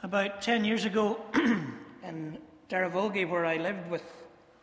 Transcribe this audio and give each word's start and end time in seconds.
About 0.00 0.42
10 0.42 0.64
years 0.64 0.84
ago 0.84 1.20
in 1.34 2.38
Derryvolgie, 2.68 3.28
where 3.28 3.44
I 3.44 3.56
lived 3.56 3.90
with 3.90 4.04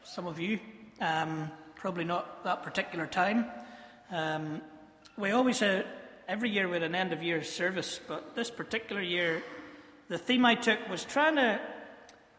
some 0.02 0.28
of 0.28 0.40
you, 0.40 0.60
um, 1.02 1.52
probably 1.76 2.06
not 2.06 2.46
that 2.46 2.64
particular 2.64 3.06
time, 3.06 3.46
um, 4.12 4.62
we 5.18 5.32
always, 5.32 5.62
uh, 5.62 5.84
every 6.30 6.50
year, 6.50 6.70
we 6.70 6.76
had 6.76 6.84
an 6.84 6.96
end 6.96 7.12
of 7.12 7.22
year 7.22 7.44
service, 7.44 8.00
but 8.08 8.34
this 8.34 8.50
particular 8.50 9.02
year, 9.02 9.44
the 10.08 10.18
theme 10.18 10.46
I 10.46 10.56
took 10.56 10.88
was 10.88 11.04
trying 11.04 11.36
to, 11.36 11.60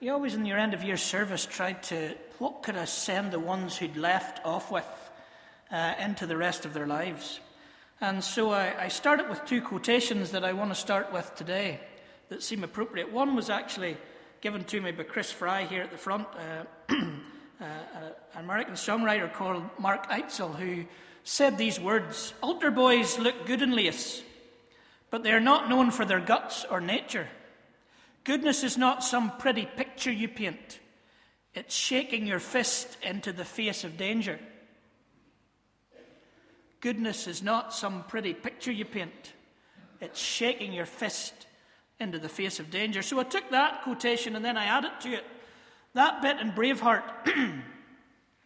you 0.00 0.10
always 0.14 0.32
in 0.32 0.46
your 0.46 0.58
end 0.58 0.72
of 0.72 0.82
year 0.82 0.96
service 0.96 1.44
tried 1.44 1.82
to, 1.84 2.14
what 2.38 2.62
could 2.62 2.78
I 2.78 2.86
send 2.86 3.30
the 3.30 3.38
ones 3.38 3.76
who'd 3.76 3.98
left 3.98 4.40
off 4.42 4.70
with 4.70 4.88
uh, 5.70 5.92
into 6.00 6.24
the 6.24 6.38
rest 6.38 6.64
of 6.64 6.72
their 6.72 6.86
lives? 6.86 7.40
And 8.00 8.24
so 8.24 8.52
I, 8.52 8.84
I 8.84 8.88
started 8.88 9.28
with 9.28 9.44
two 9.44 9.60
quotations 9.60 10.30
that 10.30 10.46
I 10.46 10.54
want 10.54 10.70
to 10.70 10.74
start 10.74 11.12
with 11.12 11.34
today 11.34 11.80
that 12.28 12.42
seem 12.42 12.64
appropriate. 12.64 13.12
One 13.12 13.34
was 13.36 13.50
actually 13.50 13.96
given 14.40 14.64
to 14.64 14.80
me 14.80 14.92
by 14.92 15.02
Chris 15.04 15.32
Fry 15.32 15.64
here 15.64 15.82
at 15.82 15.90
the 15.90 15.98
front, 15.98 16.26
uh, 16.88 16.94
uh, 17.60 17.64
an 18.34 18.44
American 18.44 18.74
songwriter 18.74 19.32
called 19.32 19.62
Mark 19.78 20.08
Eitzel, 20.10 20.54
who 20.54 20.84
said 21.24 21.58
these 21.58 21.80
words 21.80 22.34
Altar 22.42 22.70
boys 22.70 23.18
look 23.18 23.46
good 23.46 23.62
in 23.62 23.72
lace, 23.72 24.22
but 25.10 25.22
they 25.22 25.32
are 25.32 25.40
not 25.40 25.68
known 25.68 25.90
for 25.90 26.04
their 26.04 26.20
guts 26.20 26.64
or 26.70 26.80
nature. 26.80 27.28
Goodness 28.24 28.64
is 28.64 28.76
not 28.76 29.04
some 29.04 29.36
pretty 29.38 29.66
picture 29.76 30.12
you 30.12 30.28
paint, 30.28 30.80
it's 31.54 31.74
shaking 31.74 32.26
your 32.26 32.40
fist 32.40 32.96
into 33.02 33.32
the 33.32 33.44
face 33.44 33.84
of 33.84 33.96
danger. 33.96 34.38
Goodness 36.80 37.26
is 37.26 37.42
not 37.42 37.72
some 37.72 38.04
pretty 38.04 38.34
picture 38.34 38.72
you 38.72 38.84
paint, 38.84 39.32
it's 40.00 40.20
shaking 40.20 40.72
your 40.72 40.86
fist 40.86 41.45
into 41.98 42.18
the 42.18 42.28
face 42.28 42.60
of 42.60 42.70
danger. 42.70 43.02
So 43.02 43.18
I 43.18 43.24
took 43.24 43.50
that 43.50 43.82
quotation 43.82 44.36
and 44.36 44.44
then 44.44 44.56
I 44.56 44.64
added 44.64 44.92
to 45.00 45.12
it 45.14 45.24
that 45.96 46.20
bit 46.20 46.38
in 46.40 46.52
Braveheart, 46.52 47.02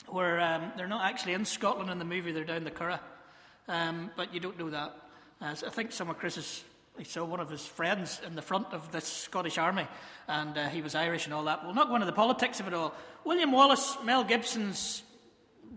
where 0.07 0.41
um, 0.41 0.73
they're 0.77 0.87
not 0.87 1.05
actually 1.05 1.33
in 1.33 1.45
Scotland 1.45 1.91
in 1.91 1.99
the 1.99 2.05
movie, 2.05 2.31
they're 2.31 2.45
down 2.45 2.63
the 2.63 2.71
Curragh. 2.71 3.01
Um, 3.67 4.11
but 4.17 4.33
you 4.33 4.39
don't 4.39 4.57
know 4.57 4.71
that. 4.71 4.95
Uh, 5.41 5.55
I 5.67 5.71
think 5.71 5.91
some 5.91 6.09
of 6.11 6.19
Chris's, 6.19 6.63
he 6.97 7.03
saw 7.03 7.25
one 7.25 7.41
of 7.41 7.51
his 7.51 7.67
friends 7.67 8.21
in 8.25 8.37
the 8.37 8.43
front 8.43 8.69
of 8.73 8.93
this 8.93 9.05
Scottish 9.05 9.59
army, 9.59 9.89
and 10.29 10.57
uh, 10.57 10.69
he 10.69 10.81
was 10.81 10.95
Irish 10.95 11.25
and 11.25 11.35
all 11.35 11.45
that. 11.45 11.65
We'll 11.65 11.75
not 11.75 11.89
going 11.89 12.03
into 12.03 12.13
the 12.13 12.17
politics 12.17 12.61
of 12.61 12.69
it 12.69 12.75
all. 12.75 12.95
William 13.25 13.51
Wallace, 13.51 13.97
Mel 14.05 14.23
Gibson's 14.23 15.03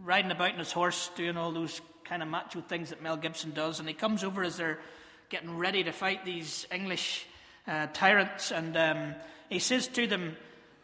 riding 0.03 0.29
about 0.29 0.53
on 0.53 0.59
his 0.59 0.71
horse, 0.71 1.09
doing 1.15 1.37
all 1.37 1.51
those 1.51 1.81
kind 2.03 2.21
of 2.21 2.27
macho 2.27 2.61
things 2.61 2.91
that 2.91 3.01
Mel 3.01 3.17
Gibson 3.17 3.51
does, 3.51 3.79
and 3.79 3.87
he 3.87 3.95
comes 3.95 4.23
over 4.23 4.43
as 4.43 4.57
they're 4.57 4.79
getting 5.29 5.57
ready 5.57 5.83
to 5.83 5.91
fight 5.91 6.23
these 6.23 6.67
English 6.71 7.25
uh, 7.67 7.87
tyrants, 7.93 8.51
and 8.51 8.75
um, 8.77 9.15
he 9.49 9.59
says 9.59 9.87
to 9.89 10.07
them, 10.07 10.35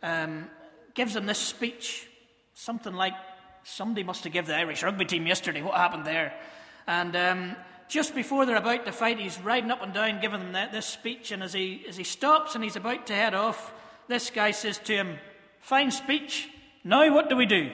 um, 0.04 0.50
gives 0.94 1.14
them 1.14 1.26
this 1.26 1.40
speech, 1.40 2.08
something 2.54 2.94
like, 2.94 3.14
somebody 3.64 4.04
must 4.04 4.24
have 4.24 4.34
given 4.34 4.50
the 4.50 4.58
Irish 4.58 4.84
rugby 4.84 5.06
team 5.06 5.28
yesterday, 5.28 5.62
what 5.62 5.76
happened 5.76 6.06
there? 6.06 6.34
And 6.88 7.16
um, 7.16 7.56
just 7.88 8.16
before 8.16 8.46
they're 8.46 8.56
about 8.56 8.86
to 8.86 8.92
fight, 8.92 9.20
he's 9.20 9.40
riding 9.42 9.72
up 9.72 9.82
and 9.82 9.94
down 9.94 10.22
giving 10.22 10.40
them 10.40 10.54
that, 10.54 10.72
this 10.72 10.86
speech, 10.86 11.32
and 11.32 11.44
as 11.44 11.54
he, 11.54 11.86
as 11.88 11.98
he 11.98 12.04
stops 12.04 12.56
and 12.56 12.64
he's 12.64 12.76
about 12.76 13.08
to 13.08 13.14
head 13.14 13.34
off, 13.34 13.74
this 14.08 14.30
guy 14.30 14.52
says 14.52 14.78
to 14.80 14.94
him, 14.94 15.18
Fine 15.60 15.92
speech, 15.92 16.50
now 16.84 17.14
what 17.14 17.30
do 17.30 17.36
we 17.36 17.46
do? 17.46 17.72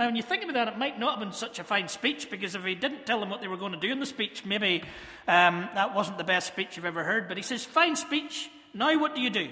Now, 0.00 0.06
when 0.06 0.16
you 0.16 0.22
think 0.22 0.42
about 0.42 0.54
that, 0.54 0.68
it 0.68 0.78
might 0.78 0.98
not 0.98 1.18
have 1.18 1.20
been 1.20 1.34
such 1.34 1.58
a 1.58 1.62
fine 1.62 1.86
speech 1.86 2.30
because 2.30 2.54
if 2.54 2.64
he 2.64 2.74
didn't 2.74 3.04
tell 3.04 3.20
them 3.20 3.28
what 3.28 3.42
they 3.42 3.48
were 3.48 3.58
going 3.58 3.72
to 3.72 3.78
do 3.78 3.92
in 3.92 4.00
the 4.00 4.06
speech, 4.06 4.46
maybe 4.46 4.82
um, 5.28 5.68
that 5.74 5.94
wasn't 5.94 6.16
the 6.16 6.24
best 6.24 6.46
speech 6.46 6.74
you've 6.74 6.86
ever 6.86 7.04
heard. 7.04 7.28
But 7.28 7.36
he 7.36 7.42
says, 7.42 7.66
Fine 7.66 7.96
speech, 7.96 8.48
now 8.72 8.98
what 8.98 9.14
do 9.14 9.20
you 9.20 9.28
do? 9.28 9.50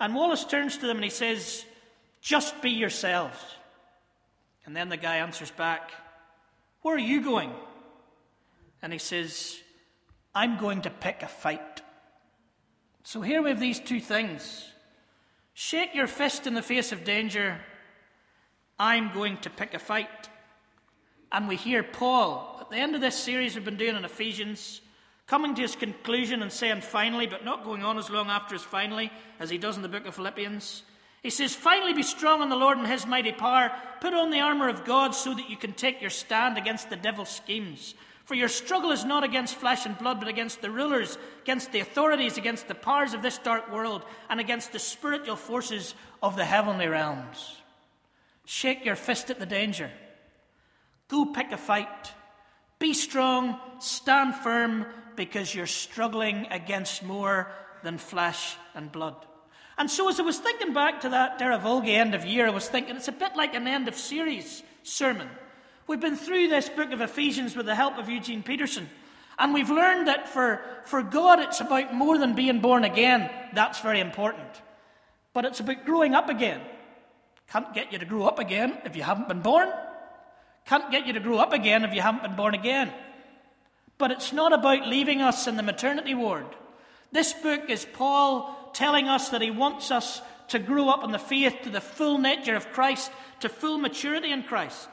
And 0.00 0.12
Wallace 0.12 0.44
turns 0.46 0.78
to 0.78 0.88
them 0.88 0.96
and 0.96 1.04
he 1.04 1.10
says, 1.10 1.64
Just 2.20 2.60
be 2.60 2.70
yourselves. 2.70 3.38
And 4.66 4.74
then 4.74 4.88
the 4.88 4.96
guy 4.96 5.18
answers 5.18 5.52
back, 5.52 5.92
Where 6.82 6.96
are 6.96 6.98
you 6.98 7.22
going? 7.22 7.52
And 8.82 8.92
he 8.92 8.98
says, 8.98 9.56
I'm 10.34 10.58
going 10.58 10.82
to 10.82 10.90
pick 10.90 11.22
a 11.22 11.28
fight. 11.28 11.82
So 13.04 13.20
here 13.20 13.42
we 13.42 13.50
have 13.50 13.60
these 13.60 13.78
two 13.78 14.00
things 14.00 14.72
shake 15.52 15.94
your 15.94 16.08
fist 16.08 16.48
in 16.48 16.54
the 16.54 16.62
face 16.62 16.90
of 16.90 17.04
danger 17.04 17.60
I'm 18.78 19.12
going 19.12 19.38
to 19.38 19.50
pick 19.50 19.74
a 19.74 19.78
fight. 19.78 20.28
And 21.30 21.48
we 21.48 21.56
hear 21.56 21.82
Paul, 21.82 22.58
at 22.60 22.70
the 22.70 22.76
end 22.76 22.94
of 22.94 23.00
this 23.00 23.16
series 23.16 23.54
we've 23.54 23.64
been 23.64 23.76
doing 23.76 23.96
in 23.96 24.04
Ephesians, 24.04 24.80
coming 25.26 25.54
to 25.54 25.62
his 25.62 25.76
conclusion 25.76 26.42
and 26.42 26.52
saying 26.52 26.80
finally, 26.80 27.26
but 27.26 27.44
not 27.44 27.64
going 27.64 27.82
on 27.82 27.98
as 27.98 28.10
long 28.10 28.28
after 28.28 28.54
as 28.54 28.62
finally, 28.62 29.10
as 29.40 29.50
he 29.50 29.58
does 29.58 29.76
in 29.76 29.82
the 29.82 29.88
book 29.88 30.06
of 30.06 30.14
Philippians. 30.14 30.82
He 31.22 31.30
says, 31.30 31.54
Finally, 31.54 31.94
be 31.94 32.02
strong 32.02 32.42
in 32.42 32.50
the 32.50 32.56
Lord 32.56 32.78
and 32.78 32.86
his 32.86 33.06
mighty 33.06 33.32
power. 33.32 33.72
Put 34.00 34.12
on 34.12 34.30
the 34.30 34.40
armour 34.40 34.68
of 34.68 34.84
God 34.84 35.14
so 35.14 35.34
that 35.34 35.48
you 35.48 35.56
can 35.56 35.72
take 35.72 36.00
your 36.00 36.10
stand 36.10 36.58
against 36.58 36.90
the 36.90 36.96
devil's 36.96 37.30
schemes. 37.30 37.94
For 38.24 38.34
your 38.34 38.48
struggle 38.48 38.90
is 38.90 39.04
not 39.04 39.24
against 39.24 39.56
flesh 39.56 39.86
and 39.86 39.98
blood, 39.98 40.18
but 40.18 40.28
against 40.28 40.62
the 40.62 40.70
rulers, 40.70 41.18
against 41.42 41.72
the 41.72 41.80
authorities, 41.80 42.38
against 42.38 42.68
the 42.68 42.74
powers 42.74 43.12
of 43.12 43.22
this 43.22 43.38
dark 43.38 43.72
world, 43.72 44.02
and 44.28 44.40
against 44.40 44.72
the 44.72 44.78
spiritual 44.78 45.36
forces 45.36 45.94
of 46.22 46.36
the 46.36 46.44
heavenly 46.44 46.86
realms. 46.86 47.62
Shake 48.44 48.84
your 48.84 48.96
fist 48.96 49.30
at 49.30 49.38
the 49.38 49.46
danger. 49.46 49.90
Go 51.08 51.26
pick 51.26 51.52
a 51.52 51.56
fight. 51.56 52.12
Be 52.78 52.92
strong, 52.92 53.58
stand 53.78 54.34
firm, 54.34 54.86
because 55.16 55.54
you're 55.54 55.66
struggling 55.66 56.46
against 56.50 57.02
more 57.02 57.50
than 57.82 57.98
flesh 57.98 58.56
and 58.74 58.90
blood. 58.90 59.16
And 59.76 59.90
so, 59.90 60.08
as 60.08 60.20
I 60.20 60.22
was 60.22 60.38
thinking 60.38 60.72
back 60.72 61.00
to 61.00 61.10
that 61.10 61.38
Derryvolgie 61.38 61.88
end 61.88 62.14
of 62.14 62.24
year, 62.24 62.46
I 62.46 62.50
was 62.50 62.68
thinking 62.68 62.96
it's 62.96 63.08
a 63.08 63.12
bit 63.12 63.36
like 63.36 63.54
an 63.54 63.66
end 63.66 63.88
of 63.88 63.94
series 63.96 64.62
sermon. 64.82 65.28
We've 65.86 66.00
been 66.00 66.16
through 66.16 66.48
this 66.48 66.68
book 66.68 66.92
of 66.92 67.00
Ephesians 67.00 67.56
with 67.56 67.66
the 67.66 67.74
help 67.74 67.98
of 67.98 68.08
Eugene 68.08 68.42
Peterson, 68.42 68.88
and 69.38 69.52
we've 69.52 69.70
learned 69.70 70.08
that 70.08 70.28
for, 70.28 70.60
for 70.84 71.02
God, 71.02 71.40
it's 71.40 71.60
about 71.60 71.92
more 71.92 72.18
than 72.18 72.34
being 72.34 72.60
born 72.60 72.84
again. 72.84 73.30
That's 73.52 73.80
very 73.80 74.00
important. 74.00 74.48
But 75.32 75.44
it's 75.44 75.60
about 75.60 75.84
growing 75.84 76.14
up 76.14 76.28
again. 76.28 76.60
Can't 77.50 77.72
get 77.74 77.92
you 77.92 77.98
to 77.98 78.04
grow 78.04 78.24
up 78.24 78.38
again 78.38 78.78
if 78.84 78.96
you 78.96 79.02
haven't 79.02 79.28
been 79.28 79.40
born. 79.40 79.68
Can't 80.66 80.90
get 80.90 81.06
you 81.06 81.12
to 81.12 81.20
grow 81.20 81.38
up 81.38 81.52
again 81.52 81.84
if 81.84 81.94
you 81.94 82.00
haven't 82.00 82.22
been 82.22 82.36
born 82.36 82.54
again. 82.54 82.92
But 83.98 84.10
it's 84.10 84.32
not 84.32 84.52
about 84.52 84.88
leaving 84.88 85.20
us 85.20 85.46
in 85.46 85.56
the 85.56 85.62
maternity 85.62 86.14
ward. 86.14 86.46
This 87.12 87.32
book 87.32 87.68
is 87.68 87.86
Paul 87.92 88.70
telling 88.72 89.08
us 89.08 89.28
that 89.28 89.42
he 89.42 89.50
wants 89.50 89.90
us 89.90 90.20
to 90.48 90.58
grow 90.58 90.88
up 90.88 91.04
in 91.04 91.12
the 91.12 91.18
faith 91.18 91.54
to 91.62 91.70
the 91.70 91.80
full 91.80 92.18
nature 92.18 92.56
of 92.56 92.70
Christ, 92.70 93.12
to 93.40 93.48
full 93.48 93.78
maturity 93.78 94.32
in 94.32 94.42
Christ. 94.42 94.88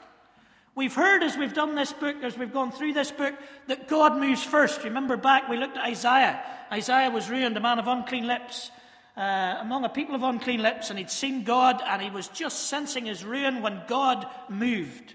We've 0.76 0.94
heard 0.94 1.24
as 1.24 1.36
we've 1.36 1.54
done 1.54 1.76
this 1.76 1.92
book, 1.92 2.18
as 2.24 2.38
we've 2.38 2.54
gone 2.54 2.72
through 2.72 2.94
this 2.94 3.12
book, 3.12 3.34
that 3.68 3.88
God 3.88 4.18
moves 4.18 4.44
first. 4.44 4.84
Remember 4.84 5.18
back, 5.18 5.50
we 5.50 5.58
looked 5.58 5.78
at 5.78 5.86
Isaiah. 5.86 6.42
Isaiah 6.72 7.10
was 7.10 7.30
ruined, 7.30 7.58
a 7.58 7.60
man 7.60 7.80
of 7.80 7.88
unclean 7.88 8.28
lips 8.28 8.72
uh, 9.18 9.58
among 9.60 9.84
a 9.84 9.90
people 9.90 10.16
of 10.16 10.24
unclean 10.24 10.62
lips, 10.62 10.90
and 10.90 10.98
he'd 10.98 11.12
seen 11.12 11.44
God, 11.44 11.82
and 11.86 12.02
he 12.02 12.10
was 12.10 12.28
just 12.30 12.70
sensing 12.70 13.06
his 13.06 13.26
ruin 13.26 13.62
when 13.62 13.82
God 13.88 14.26
moved. 14.50 15.14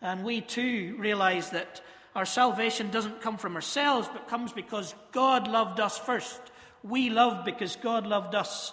And 0.00 0.24
we 0.24 0.40
too 0.40 0.96
realize 0.98 1.50
that 1.50 1.80
our 2.14 2.24
salvation 2.24 2.90
doesn't 2.90 3.20
come 3.20 3.36
from 3.36 3.54
ourselves, 3.54 4.08
but 4.12 4.28
comes 4.28 4.52
because 4.52 4.94
God 5.12 5.48
loved 5.48 5.80
us 5.80 5.98
first. 5.98 6.40
We 6.82 7.10
love 7.10 7.44
because 7.44 7.76
God 7.76 8.06
loved 8.06 8.34
us. 8.34 8.72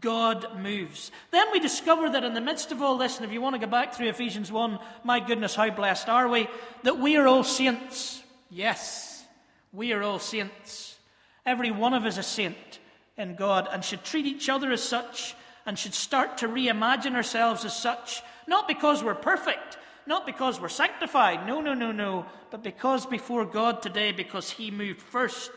God 0.00 0.58
moves. 0.60 1.10
Then 1.30 1.46
we 1.52 1.60
discover 1.60 2.08
that 2.10 2.24
in 2.24 2.34
the 2.34 2.40
midst 2.40 2.72
of 2.72 2.80
all 2.80 2.96
this, 2.96 3.16
and 3.16 3.26
if 3.26 3.32
you 3.32 3.40
want 3.40 3.54
to 3.54 3.66
go 3.66 3.70
back 3.70 3.94
through 3.94 4.08
Ephesians 4.08 4.50
1, 4.50 4.78
my 5.04 5.20
goodness, 5.20 5.54
how 5.54 5.68
blessed 5.70 6.08
are 6.08 6.28
we, 6.28 6.48
that 6.82 6.98
we 6.98 7.16
are 7.16 7.26
all 7.26 7.44
saints. 7.44 8.22
Yes, 8.50 9.24
we 9.72 9.92
are 9.92 10.02
all 10.02 10.18
saints. 10.18 10.96
Every 11.44 11.70
one 11.70 11.92
of 11.92 12.04
us 12.04 12.18
a 12.18 12.22
saint 12.22 12.78
in 13.16 13.34
God 13.34 13.68
and 13.70 13.84
should 13.84 14.04
treat 14.04 14.26
each 14.26 14.48
other 14.48 14.72
as 14.72 14.82
such 14.82 15.34
and 15.66 15.78
should 15.78 15.94
start 15.94 16.38
to 16.38 16.48
reimagine 16.48 17.14
ourselves 17.14 17.64
as 17.64 17.76
such, 17.76 18.22
not 18.46 18.66
because 18.66 19.02
we're 19.02 19.14
perfect, 19.14 19.78
not 20.06 20.26
because 20.26 20.60
we're 20.60 20.68
sanctified, 20.68 21.46
no, 21.46 21.60
no, 21.60 21.74
no, 21.74 21.92
no, 21.92 22.26
but 22.50 22.62
because 22.62 23.06
before 23.06 23.44
God 23.44 23.82
today, 23.82 24.12
because 24.12 24.50
He 24.50 24.70
moved 24.70 25.00
first, 25.00 25.50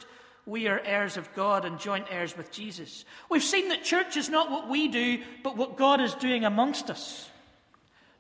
we 0.45 0.67
are 0.67 0.79
heirs 0.79 1.17
of 1.17 1.33
God 1.33 1.65
and 1.65 1.79
joint 1.79 2.05
heirs 2.11 2.37
with 2.37 2.51
Jesus. 2.51 3.03
We've 3.29 3.43
seen 3.43 3.69
that 3.69 3.83
church 3.83 4.15
is 4.15 4.29
not 4.29 4.51
what 4.51 4.69
we 4.69 4.87
do, 4.87 5.23
but 5.43 5.57
what 5.57 5.77
God 5.77 6.01
is 6.01 6.13
doing 6.13 6.45
amongst 6.45 6.91
us. 6.91 7.29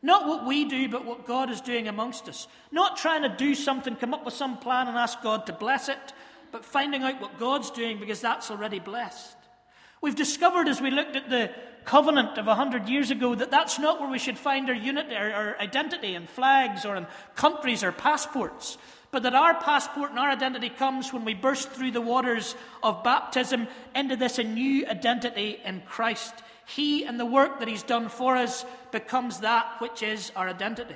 Not 0.01 0.27
what 0.27 0.45
we 0.45 0.65
do, 0.65 0.87
but 0.89 1.05
what 1.05 1.25
God 1.25 1.49
is 1.49 1.61
doing 1.61 1.87
amongst 1.87 2.27
us. 2.27 2.47
Not 2.71 2.97
trying 2.97 3.23
to 3.23 3.29
do 3.29 3.55
something, 3.55 3.95
come 3.95 4.13
up 4.13 4.25
with 4.25 4.33
some 4.33 4.57
plan 4.57 4.87
and 4.87 4.97
ask 4.97 5.21
God 5.21 5.45
to 5.47 5.53
bless 5.53 5.89
it, 5.89 6.13
but 6.55 6.63
finding 6.63 7.03
out 7.03 7.19
what 7.19 7.37
God's 7.37 7.69
doing 7.69 7.99
because 7.99 8.21
that's 8.21 8.49
already 8.49 8.79
blessed. 8.79 9.35
We've 9.99 10.15
discovered 10.15 10.69
as 10.69 10.79
we 10.79 10.89
looked 10.89 11.17
at 11.17 11.29
the 11.29 11.51
covenant 11.83 12.37
of 12.37 12.47
a 12.47 12.55
hundred 12.55 12.87
years 12.87 13.11
ago 13.11 13.35
that 13.35 13.51
that's 13.51 13.77
not 13.77 13.99
where 13.99 14.09
we 14.09 14.19
should 14.19 14.37
find 14.37 14.69
our 14.69 14.73
unity, 14.73 15.17
our, 15.17 15.33
our 15.33 15.59
identity 15.59 16.15
in 16.15 16.27
flags 16.27 16.85
or 16.85 16.95
in 16.95 17.07
countries 17.35 17.83
or 17.83 17.91
passports, 17.91 18.77
but 19.11 19.23
that 19.23 19.35
our 19.35 19.53
passport 19.55 20.11
and 20.11 20.19
our 20.19 20.29
identity 20.29 20.69
comes 20.69 21.11
when 21.11 21.25
we 21.25 21.33
burst 21.33 21.71
through 21.71 21.91
the 21.91 21.99
waters 21.99 22.55
of 22.81 23.03
baptism 23.03 23.67
into 23.93 24.15
this 24.15 24.39
a 24.39 24.43
new 24.45 24.87
identity 24.87 25.59
in 25.65 25.81
Christ. 25.81 26.35
He 26.65 27.03
and 27.03 27.19
the 27.19 27.25
work 27.25 27.59
that 27.59 27.67
He's 27.67 27.83
done 27.83 28.07
for 28.07 28.37
us 28.37 28.63
becomes 28.93 29.41
that 29.41 29.81
which 29.81 30.01
is 30.01 30.31
our 30.37 30.47
identity. 30.47 30.95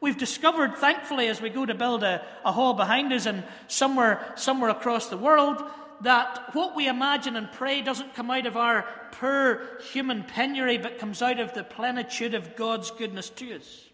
We've 0.00 0.16
discovered, 0.16 0.76
thankfully, 0.76 1.28
as 1.28 1.40
we 1.40 1.48
go 1.48 1.64
to 1.64 1.74
build 1.74 2.02
a, 2.02 2.24
a 2.44 2.52
hall 2.52 2.74
behind 2.74 3.12
us 3.12 3.26
and 3.26 3.44
somewhere, 3.66 4.32
somewhere 4.36 4.70
across 4.70 5.06
the 5.08 5.16
world, 5.16 5.62
that 6.02 6.54
what 6.54 6.76
we 6.76 6.88
imagine 6.88 7.36
and 7.36 7.50
pray 7.50 7.80
doesn't 7.80 8.14
come 8.14 8.30
out 8.30 8.46
of 8.46 8.56
our 8.56 8.86
poor 9.12 9.62
human 9.92 10.22
penury, 10.22 10.76
but 10.78 10.98
comes 10.98 11.22
out 11.22 11.40
of 11.40 11.54
the 11.54 11.64
plenitude 11.64 12.34
of 12.34 12.56
God's 12.56 12.90
goodness 12.90 13.30
to 13.30 13.56
us. 13.56 13.84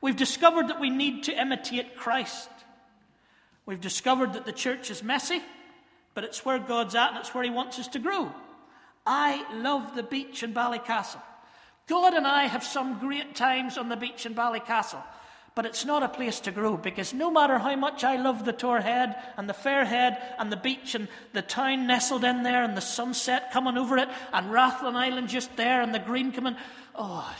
We've 0.00 0.16
discovered 0.16 0.68
that 0.68 0.80
we 0.80 0.90
need 0.90 1.24
to 1.24 1.40
imitate 1.40 1.96
Christ. 1.96 2.48
We've 3.66 3.80
discovered 3.80 4.34
that 4.34 4.44
the 4.44 4.52
church 4.52 4.90
is 4.90 5.02
messy, 5.02 5.40
but 6.14 6.24
it's 6.24 6.44
where 6.44 6.58
God's 6.58 6.94
at 6.94 7.10
and 7.10 7.18
it's 7.18 7.34
where 7.34 7.44
He 7.44 7.50
wants 7.50 7.78
us 7.78 7.88
to 7.88 7.98
grow. 7.98 8.32
I 9.06 9.44
love 9.54 9.94
the 9.94 10.02
beach 10.02 10.42
in 10.42 10.54
Ballycastle. 10.54 11.22
God 11.88 12.14
and 12.14 12.26
I 12.26 12.44
have 12.44 12.64
some 12.64 12.98
great 13.00 13.34
times 13.34 13.76
on 13.76 13.88
the 13.88 13.96
beach 13.96 14.26
in 14.26 14.34
Ballycastle. 14.34 15.02
But 15.54 15.66
it's 15.66 15.84
not 15.84 16.02
a 16.02 16.08
place 16.08 16.40
to 16.40 16.50
grow 16.50 16.78
because 16.78 17.12
no 17.12 17.30
matter 17.30 17.58
how 17.58 17.76
much 17.76 18.04
I 18.04 18.16
love 18.16 18.44
the 18.44 18.54
Tor 18.54 18.80
Head 18.80 19.16
and 19.36 19.48
the 19.48 19.54
Fair 19.54 19.84
Head 19.84 20.16
and 20.38 20.50
the 20.50 20.56
beach 20.56 20.94
and 20.94 21.08
the 21.34 21.42
town 21.42 21.86
nestled 21.86 22.24
in 22.24 22.42
there 22.42 22.62
and 22.64 22.74
the 22.74 22.80
sunset 22.80 23.52
coming 23.52 23.76
over 23.76 23.98
it 23.98 24.08
and 24.32 24.50
Rathlin 24.50 24.94
Island 24.94 25.28
just 25.28 25.54
there 25.56 25.82
and 25.82 25.94
the 25.94 25.98
green 25.98 26.32
coming, 26.32 26.56
oh, 26.94 27.36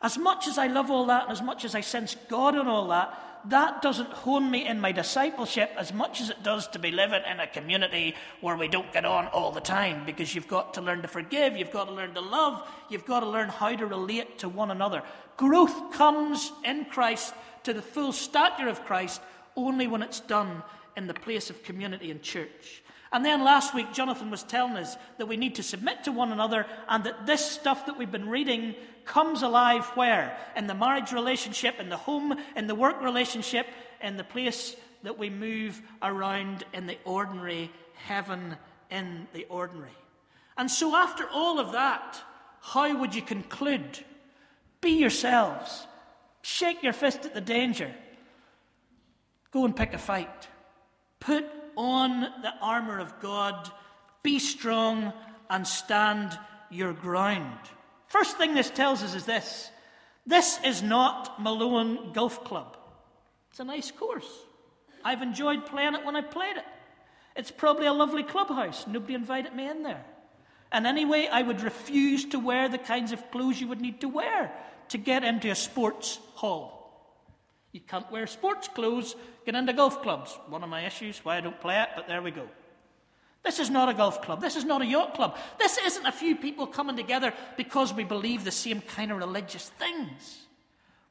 as 0.00 0.16
much 0.16 0.46
as 0.46 0.56
I 0.56 0.68
love 0.68 0.88
all 0.88 1.06
that 1.06 1.24
and 1.24 1.32
as 1.32 1.42
much 1.42 1.64
as 1.64 1.74
I 1.74 1.80
sense 1.80 2.16
God 2.28 2.54
in 2.54 2.68
all 2.68 2.88
that, 2.88 3.12
that 3.50 3.82
doesn't 3.82 4.10
hone 4.10 4.50
me 4.50 4.66
in 4.66 4.80
my 4.80 4.92
discipleship 4.92 5.70
as 5.76 5.92
much 5.92 6.20
as 6.20 6.30
it 6.30 6.42
does 6.42 6.66
to 6.68 6.78
be 6.78 6.90
living 6.90 7.22
in 7.30 7.40
a 7.40 7.46
community 7.46 8.14
where 8.40 8.56
we 8.56 8.68
don't 8.68 8.92
get 8.92 9.04
on 9.04 9.26
all 9.28 9.52
the 9.52 9.60
time 9.60 10.04
because 10.04 10.34
you've 10.34 10.48
got 10.48 10.74
to 10.74 10.80
learn 10.80 11.02
to 11.02 11.08
forgive, 11.08 11.56
you've 11.56 11.70
got 11.70 11.86
to 11.86 11.92
learn 11.92 12.14
to 12.14 12.20
love, 12.20 12.66
you've 12.88 13.06
got 13.06 13.20
to 13.20 13.28
learn 13.28 13.48
how 13.48 13.74
to 13.74 13.86
relate 13.86 14.38
to 14.38 14.48
one 14.48 14.70
another. 14.70 15.02
Growth 15.36 15.92
comes 15.92 16.52
in 16.64 16.86
Christ 16.86 17.34
to 17.64 17.72
the 17.72 17.82
full 17.82 18.12
stature 18.12 18.68
of 18.68 18.84
Christ 18.84 19.20
only 19.54 19.86
when 19.86 20.02
it's 20.02 20.20
done 20.20 20.62
in 20.96 21.06
the 21.06 21.14
place 21.14 21.50
of 21.50 21.62
community 21.62 22.10
and 22.10 22.22
church. 22.22 22.82
And 23.16 23.24
then 23.24 23.44
last 23.44 23.72
week, 23.72 23.94
Jonathan 23.94 24.30
was 24.30 24.42
telling 24.42 24.76
us 24.76 24.94
that 25.16 25.24
we 25.24 25.38
need 25.38 25.54
to 25.54 25.62
submit 25.62 26.04
to 26.04 26.12
one 26.12 26.32
another 26.32 26.66
and 26.86 27.02
that 27.04 27.24
this 27.24 27.42
stuff 27.42 27.86
that 27.86 27.96
we've 27.96 28.12
been 28.12 28.28
reading 28.28 28.74
comes 29.06 29.40
alive 29.40 29.86
where? 29.94 30.36
In 30.54 30.66
the 30.66 30.74
marriage 30.74 31.12
relationship, 31.12 31.80
in 31.80 31.88
the 31.88 31.96
home, 31.96 32.38
in 32.56 32.66
the 32.66 32.74
work 32.74 33.00
relationship, 33.00 33.68
in 34.02 34.18
the 34.18 34.22
place 34.22 34.76
that 35.02 35.16
we 35.16 35.30
move 35.30 35.80
around 36.02 36.64
in 36.74 36.86
the 36.86 36.98
ordinary, 37.06 37.70
heaven 37.94 38.58
in 38.90 39.26
the 39.32 39.46
ordinary. 39.46 39.96
And 40.58 40.70
so, 40.70 40.94
after 40.94 41.26
all 41.26 41.58
of 41.58 41.72
that, 41.72 42.20
how 42.60 42.98
would 42.98 43.14
you 43.14 43.22
conclude? 43.22 44.04
Be 44.82 44.90
yourselves. 44.90 45.86
Shake 46.42 46.82
your 46.82 46.92
fist 46.92 47.24
at 47.24 47.32
the 47.32 47.40
danger. 47.40 47.94
Go 49.52 49.64
and 49.64 49.74
pick 49.74 49.94
a 49.94 49.98
fight. 49.98 50.48
Put 51.18 51.46
on 51.76 52.20
the 52.20 52.52
armour 52.60 52.98
of 52.98 53.20
God. 53.20 53.70
Be 54.22 54.38
strong 54.38 55.12
and 55.48 55.66
stand 55.66 56.38
your 56.70 56.92
ground. 56.92 57.58
First 58.08 58.38
thing 58.38 58.54
this 58.54 58.70
tells 58.70 59.02
us 59.02 59.14
is 59.14 59.24
this 59.24 59.70
this 60.26 60.58
is 60.64 60.82
not 60.82 61.40
Malone 61.40 62.12
Golf 62.12 62.42
Club. 62.44 62.76
It's 63.50 63.60
a 63.60 63.64
nice 63.64 63.90
course. 63.90 64.28
I've 65.04 65.22
enjoyed 65.22 65.66
playing 65.66 65.94
it 65.94 66.04
when 66.04 66.16
I 66.16 66.22
played 66.22 66.56
it. 66.56 66.64
It's 67.36 67.50
probably 67.50 67.86
a 67.86 67.92
lovely 67.92 68.24
clubhouse. 68.24 68.86
Nobody 68.86 69.14
invited 69.14 69.54
me 69.54 69.68
in 69.68 69.82
there. 69.82 70.04
And 70.72 70.86
anyway, 70.86 71.28
I 71.30 71.42
would 71.42 71.62
refuse 71.62 72.24
to 72.26 72.40
wear 72.40 72.68
the 72.68 72.78
kinds 72.78 73.12
of 73.12 73.30
clothes 73.30 73.60
you 73.60 73.68
would 73.68 73.80
need 73.80 74.00
to 74.00 74.08
wear 74.08 74.52
to 74.88 74.98
get 74.98 75.22
into 75.22 75.50
a 75.50 75.54
sports 75.54 76.18
hall. 76.34 76.75
You 77.76 77.82
can't 77.86 78.10
wear 78.10 78.26
sports 78.26 78.68
clothes, 78.68 79.16
get 79.44 79.54
into 79.54 79.74
golf 79.74 80.00
clubs. 80.00 80.38
One 80.48 80.64
of 80.64 80.70
my 80.70 80.86
issues, 80.86 81.22
why 81.22 81.36
I 81.36 81.42
don't 81.42 81.60
play 81.60 81.78
it, 81.82 81.90
but 81.94 82.08
there 82.08 82.22
we 82.22 82.30
go. 82.30 82.48
This 83.44 83.58
is 83.58 83.68
not 83.68 83.90
a 83.90 83.92
golf 83.92 84.22
club. 84.22 84.40
This 84.40 84.56
is 84.56 84.64
not 84.64 84.80
a 84.80 84.86
yacht 84.86 85.12
club. 85.12 85.36
This 85.58 85.76
isn't 85.76 86.06
a 86.06 86.10
few 86.10 86.36
people 86.36 86.66
coming 86.66 86.96
together 86.96 87.34
because 87.58 87.92
we 87.92 88.02
believe 88.02 88.44
the 88.44 88.50
same 88.50 88.80
kind 88.80 89.12
of 89.12 89.18
religious 89.18 89.68
things. 89.68 90.46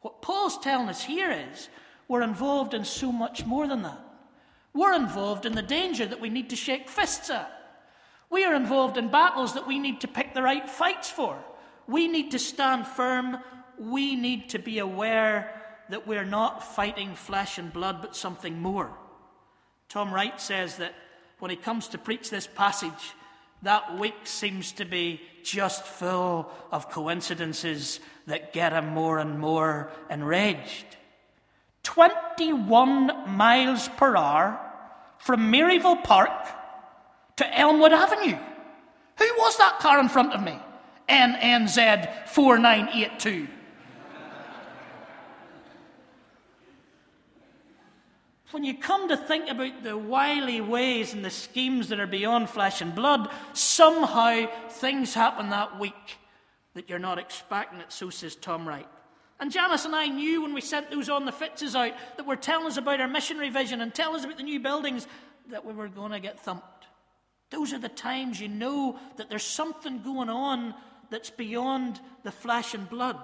What 0.01 0.23
Paul's 0.23 0.57
telling 0.57 0.89
us 0.89 1.03
here 1.03 1.29
is 1.29 1.69
we're 2.07 2.23
involved 2.23 2.73
in 2.73 2.83
so 2.83 3.11
much 3.11 3.45
more 3.45 3.67
than 3.67 3.83
that. 3.83 3.99
We're 4.73 4.95
involved 4.95 5.45
in 5.45 5.53
the 5.53 5.61
danger 5.61 6.07
that 6.07 6.19
we 6.19 6.29
need 6.29 6.49
to 6.49 6.55
shake 6.55 6.89
fists 6.89 7.29
at. 7.29 7.51
We 8.31 8.43
are 8.43 8.55
involved 8.55 8.97
in 8.97 9.11
battles 9.11 9.53
that 9.53 9.67
we 9.67 9.77
need 9.77 10.01
to 10.01 10.07
pick 10.07 10.33
the 10.33 10.41
right 10.41 10.67
fights 10.67 11.11
for. 11.11 11.37
We 11.87 12.07
need 12.07 12.31
to 12.31 12.39
stand 12.39 12.87
firm. 12.87 13.37
We 13.77 14.15
need 14.15 14.49
to 14.49 14.57
be 14.57 14.79
aware 14.79 15.61
that 15.89 16.07
we're 16.07 16.25
not 16.25 16.63
fighting 16.75 17.15
flesh 17.15 17.57
and 17.57 17.71
blood, 17.71 18.01
but 18.01 18.15
something 18.15 18.61
more. 18.61 18.91
Tom 19.89 20.13
Wright 20.13 20.39
says 20.39 20.77
that 20.77 20.93
when 21.39 21.51
he 21.51 21.57
comes 21.57 21.87
to 21.89 21.97
preach 21.97 22.29
this 22.29 22.47
passage, 22.47 23.13
that 23.61 23.97
week 23.97 24.15
seems 24.25 24.71
to 24.73 24.85
be 24.85 25.21
just 25.43 25.83
full 25.83 26.51
of 26.71 26.89
coincidences 26.89 27.99
that 28.27 28.53
get 28.53 28.73
him 28.73 28.89
more 28.89 29.19
and 29.19 29.39
more 29.39 29.91
enraged. 30.09 30.85
21 31.83 33.29
miles 33.29 33.87
per 33.89 34.15
hour 34.15 34.59
from 35.19 35.51
Maryville 35.51 36.03
Park 36.03 36.47
to 37.37 37.59
Elmwood 37.59 37.93
Avenue. 37.93 38.37
Who 39.17 39.25
was 39.37 39.57
that 39.57 39.79
car 39.79 39.99
in 39.99 40.09
front 40.09 40.33
of 40.33 40.43
me? 40.43 40.57
NNZ 41.07 42.27
4982. 42.29 43.47
When 48.55 48.63
you 48.63 48.73
come 48.73 49.09
to 49.09 49.17
think 49.17 49.49
about 49.49 49.83
the 49.83 49.97
wily 49.97 50.61
ways 50.61 51.13
and 51.13 51.25
the 51.25 51.29
schemes 51.29 51.89
that 51.89 51.99
are 51.99 52.07
beyond 52.07 52.49
flesh 52.49 52.79
and 52.79 52.95
blood, 52.95 53.29
somehow 53.51 54.47
things 54.69 55.13
happen 55.13 55.49
that 55.49 55.77
week 55.77 56.17
that 56.73 56.89
you're 56.89 56.97
not 56.97 57.19
expecting 57.19 57.81
it, 57.81 57.91
so 57.91 58.09
says 58.09 58.33
Tom 58.33 58.65
Wright. 58.65 58.87
And 59.41 59.51
Janice 59.51 59.83
and 59.83 59.93
I 59.93 60.07
knew 60.07 60.41
when 60.41 60.53
we 60.53 60.61
sent 60.61 60.89
those 60.89 61.09
on 61.09 61.25
the 61.25 61.33
Fitzes 61.33 61.75
out 61.75 61.91
that 62.15 62.25
were 62.25 62.37
telling 62.37 62.67
us 62.67 62.77
about 62.77 63.01
our 63.01 63.09
missionary 63.09 63.49
vision 63.49 63.81
and 63.81 63.93
telling 63.93 64.15
us 64.15 64.23
about 64.23 64.37
the 64.37 64.43
new 64.43 64.61
buildings 64.61 65.05
that 65.49 65.65
we 65.65 65.73
were 65.73 65.89
going 65.89 66.13
to 66.13 66.21
get 66.21 66.39
thumped. 66.39 66.87
Those 67.49 67.73
are 67.73 67.79
the 67.79 67.89
times 67.89 68.39
you 68.39 68.47
know 68.47 68.97
that 69.17 69.29
there's 69.29 69.43
something 69.43 70.01
going 70.01 70.29
on 70.29 70.75
that's 71.09 71.29
beyond 71.29 71.99
the 72.23 72.31
flesh 72.31 72.73
and 72.73 72.89
blood. 72.89 73.19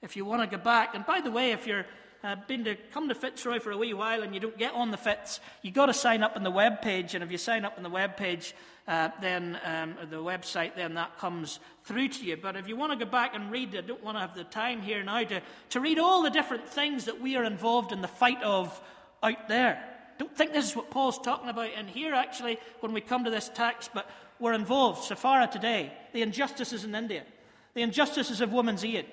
If 0.00 0.16
you 0.16 0.24
want 0.24 0.50
to 0.50 0.56
go 0.56 0.62
back, 0.62 0.94
and 0.94 1.04
by 1.04 1.20
the 1.20 1.30
way, 1.30 1.52
if 1.52 1.66
you're 1.66 1.84
uh, 2.24 2.36
been 2.46 2.64
to 2.64 2.76
come 2.92 3.08
to 3.08 3.14
Fitzroy 3.14 3.60
for 3.60 3.70
a 3.70 3.76
wee 3.76 3.94
while 3.94 4.22
and 4.22 4.34
you 4.34 4.40
don't 4.40 4.58
get 4.58 4.74
on 4.74 4.90
the 4.90 4.96
Fitz, 4.96 5.40
you've 5.62 5.74
got 5.74 5.86
to 5.86 5.94
sign 5.94 6.22
up 6.22 6.36
on 6.36 6.42
the 6.42 6.50
web 6.50 6.82
page. 6.82 7.14
And 7.14 7.22
if 7.22 7.30
you 7.30 7.38
sign 7.38 7.64
up 7.64 7.74
on 7.76 7.82
the 7.82 7.90
web 7.90 8.16
page, 8.16 8.54
uh, 8.88 9.10
then 9.20 9.58
um, 9.64 9.94
the 10.10 10.16
website, 10.16 10.74
then 10.74 10.94
that 10.94 11.18
comes 11.18 11.60
through 11.84 12.08
to 12.08 12.24
you. 12.24 12.36
But 12.36 12.56
if 12.56 12.68
you 12.68 12.76
want 12.76 12.98
to 12.98 13.04
go 13.04 13.10
back 13.10 13.34
and 13.34 13.50
read, 13.50 13.76
I 13.76 13.82
don't 13.82 14.02
want 14.02 14.16
to 14.16 14.20
have 14.20 14.34
the 14.34 14.44
time 14.44 14.80
here 14.80 15.02
now 15.02 15.22
to, 15.24 15.42
to 15.70 15.80
read 15.80 15.98
all 15.98 16.22
the 16.22 16.30
different 16.30 16.68
things 16.68 17.04
that 17.04 17.20
we 17.20 17.36
are 17.36 17.44
involved 17.44 17.92
in 17.92 18.00
the 18.00 18.08
fight 18.08 18.42
of 18.42 18.80
out 19.22 19.48
there. 19.48 19.82
Don't 20.18 20.36
think 20.36 20.52
this 20.52 20.70
is 20.70 20.74
what 20.74 20.90
Paul's 20.90 21.18
talking 21.18 21.48
about 21.48 21.72
in 21.72 21.86
here, 21.86 22.14
actually, 22.14 22.58
when 22.80 22.92
we 22.92 23.00
come 23.00 23.24
to 23.24 23.30
this 23.30 23.50
text, 23.54 23.90
but 23.94 24.10
we're 24.40 24.52
involved. 24.52 25.08
Safara 25.08 25.50
today, 25.50 25.92
the 26.12 26.22
injustices 26.22 26.84
in 26.84 26.94
India, 26.94 27.24
the 27.74 27.82
injustices 27.82 28.40
of 28.40 28.52
women's 28.52 28.84
aid. 28.84 29.06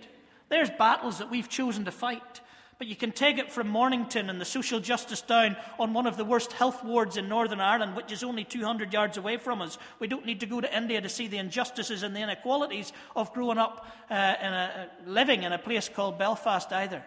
There's 0.49 0.69
battles 0.69 1.19
that 1.19 1.29
we've 1.29 1.49
chosen 1.49 1.85
to 1.85 1.91
fight. 1.91 2.41
But 2.77 2.87
you 2.87 2.95
can 2.95 3.13
take 3.13 3.37
it 3.37 3.53
from 3.53 3.69
Mornington 3.69 4.29
and 4.29 4.39
the 4.39 4.45
social 4.45 4.81
justice 4.81 5.21
down 5.21 5.55
on 5.79 5.93
one 5.93 6.05
of 6.05 6.17
the 6.17 6.25
worst 6.25 6.51
health 6.51 6.83
wards 6.83 7.15
in 7.15 7.29
Northern 7.29 7.61
Ireland, 7.61 7.95
which 7.95 8.11
is 8.11 8.21
only 8.21 8.43
200 8.43 8.91
yards 8.91 9.17
away 9.17 9.37
from 9.37 9.61
us. 9.61 9.77
We 9.99 10.07
don't 10.07 10.25
need 10.25 10.41
to 10.41 10.45
go 10.45 10.59
to 10.59 10.77
India 10.77 10.99
to 10.99 11.07
see 11.07 11.27
the 11.27 11.37
injustices 11.37 12.03
and 12.03 12.13
the 12.13 12.19
inequalities 12.19 12.91
of 13.15 13.33
growing 13.33 13.57
up 13.57 13.87
uh, 14.09 14.13
in 14.13 14.53
a, 14.53 14.89
uh, 15.05 15.09
living 15.09 15.43
in 15.43 15.53
a 15.53 15.57
place 15.57 15.87
called 15.87 16.19
Belfast 16.19 16.69
either. 16.73 17.01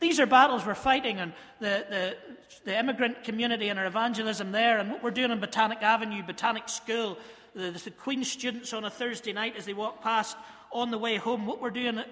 These 0.00 0.20
are 0.20 0.26
battles 0.26 0.66
we're 0.66 0.74
fighting, 0.74 1.18
and 1.18 1.32
the, 1.60 1.86
the, 1.88 2.16
the 2.64 2.78
immigrant 2.78 3.24
community 3.24 3.70
and 3.70 3.78
our 3.78 3.86
evangelism 3.86 4.52
there, 4.52 4.78
and 4.78 4.90
what 4.90 5.02
we're 5.02 5.10
doing 5.10 5.30
in 5.30 5.40
Botanic 5.40 5.82
Avenue, 5.82 6.22
Botanic 6.22 6.68
School, 6.68 7.16
the, 7.54 7.70
the 7.70 7.90
Queen's 7.90 8.30
students 8.30 8.74
on 8.74 8.84
a 8.84 8.90
Thursday 8.90 9.32
night 9.32 9.54
as 9.56 9.64
they 9.64 9.72
walk 9.72 10.02
past 10.02 10.36
on 10.74 10.90
the 10.90 10.98
way 10.98 11.16
home. 11.16 11.46
What 11.46 11.62
we're 11.62 11.70
doing, 11.70 11.98
uh, 11.98 12.04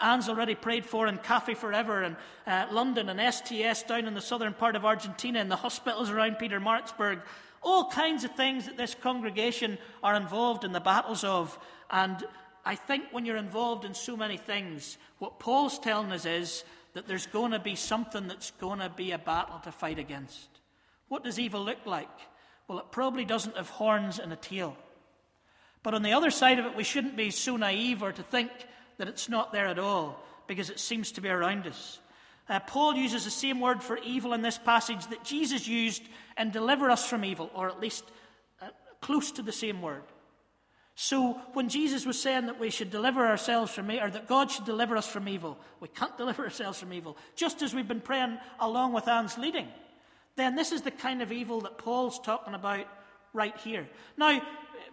Anne's 0.00 0.28
already 0.28 0.54
prayed 0.54 0.86
for 0.86 1.08
in 1.08 1.18
Cafe 1.18 1.54
Forever 1.54 2.02
and 2.02 2.16
uh, 2.46 2.66
London 2.70 3.08
and 3.08 3.34
STS 3.34 3.82
down 3.82 4.06
in 4.06 4.14
the 4.14 4.20
southern 4.20 4.54
part 4.54 4.76
of 4.76 4.84
Argentina 4.84 5.40
and 5.40 5.50
the 5.50 5.56
hospitals 5.56 6.10
around 6.10 6.36
Pietermaritzburg. 6.36 7.20
all 7.60 7.90
kinds 7.90 8.22
of 8.24 8.30
things 8.36 8.66
that 8.66 8.76
this 8.76 8.94
congregation 8.94 9.76
are 10.02 10.14
involved 10.14 10.64
in 10.64 10.72
the 10.72 10.80
battles 10.80 11.24
of. 11.24 11.58
And 11.90 12.24
I 12.64 12.76
think 12.76 13.06
when 13.10 13.26
you're 13.26 13.36
involved 13.36 13.84
in 13.84 13.94
so 13.94 14.16
many 14.16 14.36
things, 14.36 14.96
what 15.18 15.40
Paul's 15.40 15.78
telling 15.78 16.12
us 16.12 16.24
is 16.24 16.64
that 16.92 17.08
there's 17.08 17.26
going 17.26 17.50
to 17.50 17.58
be 17.58 17.74
something 17.74 18.28
that's 18.28 18.52
going 18.52 18.78
to 18.78 18.88
be 18.88 19.10
a 19.10 19.18
battle 19.18 19.58
to 19.64 19.72
fight 19.72 19.98
against. 19.98 20.48
What 21.08 21.24
does 21.24 21.38
evil 21.38 21.64
look 21.64 21.84
like? 21.84 22.08
Well, 22.68 22.78
it 22.78 22.92
probably 22.92 23.24
doesn't 23.24 23.56
have 23.56 23.70
horns 23.70 24.20
and 24.20 24.32
a 24.32 24.36
tail. 24.36 24.76
But 25.84 25.94
on 25.94 26.02
the 26.02 26.14
other 26.14 26.32
side 26.32 26.58
of 26.58 26.64
it, 26.64 26.74
we 26.74 26.82
shouldn't 26.82 27.14
be 27.14 27.30
so 27.30 27.56
naive 27.56 28.02
or 28.02 28.10
to 28.10 28.22
think 28.22 28.50
that 28.96 29.06
it's 29.06 29.28
not 29.28 29.52
there 29.52 29.66
at 29.66 29.78
all, 29.78 30.18
because 30.48 30.70
it 30.70 30.80
seems 30.80 31.12
to 31.12 31.20
be 31.20 31.28
around 31.28 31.66
us. 31.66 32.00
Uh, 32.48 32.58
Paul 32.60 32.94
uses 32.94 33.24
the 33.24 33.30
same 33.30 33.60
word 33.60 33.82
for 33.82 33.98
evil 33.98 34.32
in 34.32 34.42
this 34.42 34.58
passage 34.58 35.06
that 35.08 35.24
Jesus 35.24 35.68
used 35.68 36.02
in 36.38 36.50
deliver 36.50 36.90
us 36.90 37.06
from 37.06 37.24
evil, 37.24 37.50
or 37.54 37.68
at 37.68 37.80
least 37.80 38.04
uh, 38.62 38.68
close 39.00 39.30
to 39.32 39.42
the 39.42 39.52
same 39.52 39.82
word. 39.82 40.02
So 40.94 41.34
when 41.52 41.68
Jesus 41.68 42.06
was 42.06 42.20
saying 42.20 42.46
that 42.46 42.60
we 42.60 42.70
should 42.70 42.90
deliver 42.90 43.26
ourselves 43.26 43.72
from 43.72 43.90
evil, 43.90 44.06
or 44.06 44.10
that 44.10 44.26
God 44.26 44.50
should 44.50 44.64
deliver 44.64 44.96
us 44.96 45.06
from 45.06 45.28
evil, 45.28 45.58
we 45.80 45.88
can't 45.88 46.16
deliver 46.18 46.44
ourselves 46.44 46.80
from 46.80 46.94
evil, 46.94 47.18
just 47.36 47.60
as 47.60 47.74
we've 47.74 47.88
been 47.88 48.00
praying 48.00 48.38
along 48.58 48.94
with 48.94 49.06
Anne's 49.06 49.36
leading, 49.36 49.68
then 50.36 50.56
this 50.56 50.72
is 50.72 50.80
the 50.80 50.90
kind 50.90 51.20
of 51.20 51.30
evil 51.30 51.60
that 51.62 51.76
Paul's 51.76 52.18
talking 52.20 52.54
about 52.54 52.86
right 53.34 53.56
here. 53.58 53.86
Now, 54.16 54.40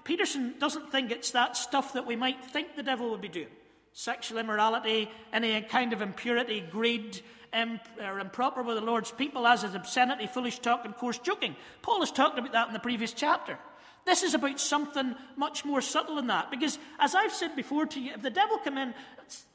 Peterson 0.03 0.55
doesn't 0.59 0.91
think 0.91 1.11
it's 1.11 1.31
that 1.31 1.55
stuff 1.57 1.93
that 1.93 2.05
we 2.05 2.15
might 2.15 2.43
think 2.45 2.75
the 2.75 2.83
devil 2.83 3.09
would 3.11 3.21
be 3.21 3.27
doing 3.27 3.47
sexual 3.93 4.37
immorality, 4.37 5.09
any 5.33 5.61
kind 5.61 5.93
of 5.93 6.01
impurity, 6.01 6.61
greed, 6.61 7.21
imp- 7.53 7.81
or 8.01 8.19
improper 8.19 8.61
with 8.61 8.77
the 8.77 8.81
Lord's 8.81 9.11
people, 9.11 9.45
as 9.45 9.63
is 9.63 9.75
obscenity, 9.75 10.27
foolish 10.27 10.59
talk, 10.59 10.85
and 10.85 10.95
coarse 10.95 11.17
joking. 11.17 11.55
Paul 11.81 11.99
has 11.99 12.11
talked 12.11 12.39
about 12.39 12.53
that 12.53 12.67
in 12.67 12.73
the 12.73 12.79
previous 12.79 13.13
chapter. 13.13 13.57
This 14.05 14.23
is 14.23 14.33
about 14.33 14.59
something 14.59 15.15
much 15.35 15.63
more 15.63 15.81
subtle 15.81 16.15
than 16.15 16.27
that. 16.27 16.49
Because, 16.49 16.79
as 16.99 17.13
I've 17.13 17.33
said 17.33 17.55
before 17.55 17.85
to 17.87 17.99
you, 17.99 18.13
if 18.13 18.21
the 18.21 18.29
devil 18.29 18.57
come 18.57 18.77
in, 18.77 18.93
if 19.27 19.45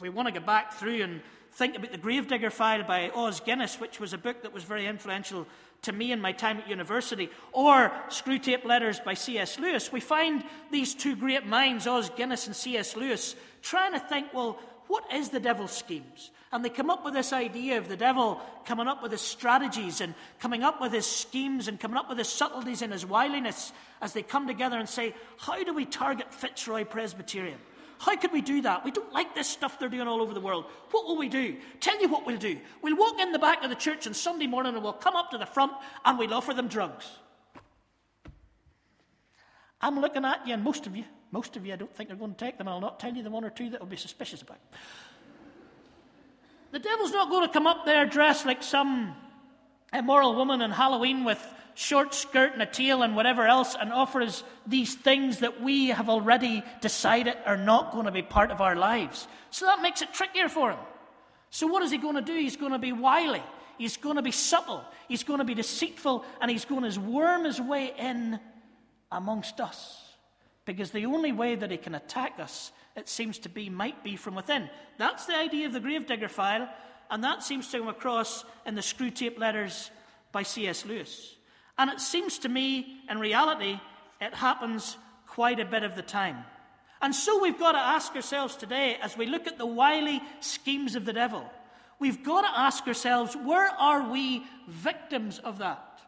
we 0.00 0.08
want 0.08 0.28
to 0.28 0.40
go 0.40 0.44
back 0.44 0.74
through 0.74 1.02
and 1.02 1.20
think 1.52 1.76
about 1.76 1.92
the 1.92 1.98
Gravedigger 1.98 2.50
file 2.50 2.84
by 2.84 3.10
Os 3.10 3.40
Guinness, 3.40 3.80
which 3.80 4.00
was 4.00 4.12
a 4.12 4.18
book 4.18 4.42
that 4.42 4.52
was 4.52 4.64
very 4.64 4.86
influential 4.86 5.46
to 5.82 5.92
me 5.92 6.12
in 6.12 6.20
my 6.20 6.32
time 6.32 6.58
at 6.58 6.68
university, 6.68 7.30
or 7.52 7.92
Screwtape 8.08 8.64
Letters 8.64 9.00
by 9.00 9.14
C.S. 9.14 9.58
Lewis, 9.58 9.92
we 9.92 10.00
find 10.00 10.44
these 10.70 10.94
two 10.94 11.16
great 11.16 11.46
minds, 11.46 11.86
Os 11.86 12.10
Guinness 12.10 12.46
and 12.46 12.56
C.S. 12.56 12.96
Lewis, 12.96 13.36
trying 13.62 13.92
to 13.92 14.00
think, 14.00 14.32
well, 14.34 14.58
what 14.88 15.04
is 15.12 15.30
the 15.30 15.40
devil's 15.40 15.72
schemes? 15.72 16.30
And 16.52 16.64
they 16.64 16.70
come 16.70 16.90
up 16.90 17.04
with 17.04 17.14
this 17.14 17.32
idea 17.32 17.78
of 17.78 17.88
the 17.88 17.96
devil 17.96 18.40
coming 18.64 18.86
up 18.86 19.02
with 19.02 19.12
his 19.12 19.20
strategies 19.20 20.00
and 20.00 20.14
coming 20.38 20.62
up 20.62 20.80
with 20.80 20.92
his 20.92 21.06
schemes 21.06 21.66
and 21.66 21.78
coming 21.78 21.96
up 21.96 22.08
with 22.08 22.18
his 22.18 22.28
subtleties 22.28 22.82
and 22.82 22.92
his 22.92 23.04
wiliness 23.04 23.72
as 24.00 24.12
they 24.12 24.22
come 24.22 24.46
together 24.46 24.78
and 24.78 24.88
say, 24.88 25.14
How 25.38 25.62
do 25.62 25.74
we 25.74 25.84
target 25.84 26.32
Fitzroy 26.32 26.84
Presbyterian? 26.84 27.58
How 27.98 28.16
could 28.16 28.32
we 28.32 28.40
do 28.40 28.62
that? 28.62 28.84
We 28.84 28.90
don't 28.90 29.12
like 29.12 29.34
this 29.34 29.48
stuff 29.48 29.78
they're 29.78 29.88
doing 29.88 30.06
all 30.08 30.20
over 30.20 30.34
the 30.34 30.40
world. 30.40 30.66
What 30.90 31.06
will 31.06 31.16
we 31.16 31.28
do? 31.28 31.56
Tell 31.80 32.00
you 32.00 32.08
what 32.08 32.26
we'll 32.26 32.36
do. 32.36 32.58
We'll 32.82 32.96
walk 32.96 33.18
in 33.20 33.32
the 33.32 33.38
back 33.38 33.64
of 33.64 33.70
the 33.70 33.76
church 33.76 34.06
on 34.06 34.14
Sunday 34.14 34.46
morning 34.46 34.74
and 34.74 34.82
we'll 34.82 34.92
come 34.92 35.16
up 35.16 35.30
to 35.30 35.38
the 35.38 35.46
front 35.46 35.72
and 36.04 36.18
we'll 36.18 36.34
offer 36.34 36.52
them 36.52 36.68
drugs. 36.68 37.06
I'm 39.80 40.00
looking 40.00 40.24
at 40.24 40.46
you, 40.46 40.54
and 40.54 40.62
most 40.62 40.86
of 40.86 40.96
you, 40.96 41.04
most 41.30 41.56
of 41.56 41.66
you, 41.66 41.72
I 41.72 41.76
don't 41.76 41.94
think 41.94 42.10
are 42.10 42.16
going 42.16 42.34
to 42.34 42.44
take 42.44 42.58
them, 42.58 42.66
I'll 42.66 42.80
not 42.80 42.98
tell 42.98 43.12
you 43.12 43.22
the 43.22 43.30
one 43.30 43.44
or 43.44 43.50
two 43.50 43.70
that 43.70 43.80
will 43.80 43.86
be 43.86 43.96
suspicious 43.96 44.42
about. 44.42 44.58
The 46.72 46.78
devil's 46.78 47.12
not 47.12 47.30
going 47.30 47.46
to 47.46 47.52
come 47.52 47.66
up 47.66 47.84
there 47.84 48.06
dressed 48.06 48.46
like 48.46 48.62
some 48.62 49.14
immoral 49.92 50.34
woman 50.34 50.62
on 50.62 50.70
Halloween 50.70 51.24
with 51.24 51.46
short 51.76 52.14
skirt 52.14 52.54
and 52.54 52.62
a 52.62 52.66
tail 52.66 53.02
and 53.02 53.14
whatever 53.14 53.46
else 53.46 53.76
and 53.78 53.92
offers 53.92 54.42
these 54.66 54.94
things 54.94 55.40
that 55.40 55.62
we 55.62 55.88
have 55.88 56.08
already 56.08 56.62
decided 56.80 57.36
are 57.44 57.56
not 57.56 57.92
going 57.92 58.06
to 58.06 58.10
be 58.10 58.22
part 58.22 58.50
of 58.50 58.60
our 58.60 58.74
lives. 58.74 59.28
So 59.50 59.66
that 59.66 59.82
makes 59.82 60.02
it 60.02 60.12
trickier 60.12 60.48
for 60.48 60.72
him. 60.72 60.78
So, 61.50 61.66
what 61.66 61.82
is 61.82 61.90
he 61.90 61.98
going 61.98 62.16
to 62.16 62.22
do? 62.22 62.34
He's 62.34 62.56
going 62.56 62.72
to 62.72 62.78
be 62.78 62.92
wily, 62.92 63.42
he's 63.78 63.96
going 63.96 64.16
to 64.16 64.22
be 64.22 64.32
subtle, 64.32 64.84
he's 65.06 65.22
going 65.22 65.38
to 65.38 65.44
be 65.44 65.54
deceitful, 65.54 66.24
and 66.40 66.50
he's 66.50 66.64
going 66.64 66.90
to 66.90 67.00
worm 67.00 67.44
his 67.44 67.60
way 67.60 67.92
in 67.96 68.40
amongst 69.12 69.60
us. 69.60 70.02
Because 70.64 70.90
the 70.90 71.06
only 71.06 71.30
way 71.30 71.54
that 71.54 71.70
he 71.70 71.76
can 71.76 71.94
attack 71.94 72.40
us 72.40 72.72
it 72.96 73.08
seems 73.10 73.38
to 73.40 73.50
be, 73.50 73.68
might 73.68 74.02
be 74.02 74.16
from 74.16 74.34
within. 74.34 74.70
That's 74.96 75.26
the 75.26 75.36
idea 75.36 75.66
of 75.66 75.74
the 75.74 75.80
gravedigger 75.80 76.28
file, 76.28 76.68
and 77.10 77.22
that 77.22 77.42
seems 77.42 77.70
to 77.70 77.78
come 77.78 77.88
across 77.88 78.44
in 78.64 78.74
the 78.74 78.80
Screwtape 78.80 79.38
letters 79.38 79.90
by 80.32 80.42
C.S. 80.42 80.86
Lewis. 80.86 81.36
And 81.78 81.90
it 81.90 82.00
seems 82.00 82.38
to 82.40 82.48
me, 82.48 83.00
in 83.10 83.18
reality, 83.18 83.80
it 84.20 84.34
happens 84.34 84.96
quite 85.26 85.60
a 85.60 85.64
bit 85.64 85.82
of 85.82 85.94
the 85.94 86.02
time. 86.02 86.44
And 87.02 87.14
so 87.14 87.40
we've 87.40 87.58
got 87.58 87.72
to 87.72 87.78
ask 87.78 88.14
ourselves 88.16 88.56
today, 88.56 88.96
as 89.02 89.16
we 89.16 89.26
look 89.26 89.46
at 89.46 89.58
the 89.58 89.66
wily 89.66 90.22
schemes 90.40 90.96
of 90.96 91.04
the 91.04 91.12
devil, 91.12 91.44
we've 91.98 92.24
got 92.24 92.42
to 92.42 92.58
ask 92.58 92.86
ourselves, 92.86 93.36
where 93.36 93.68
are 93.68 94.10
we 94.10 94.44
victims 94.66 95.38
of 95.38 95.58
that? 95.58 96.00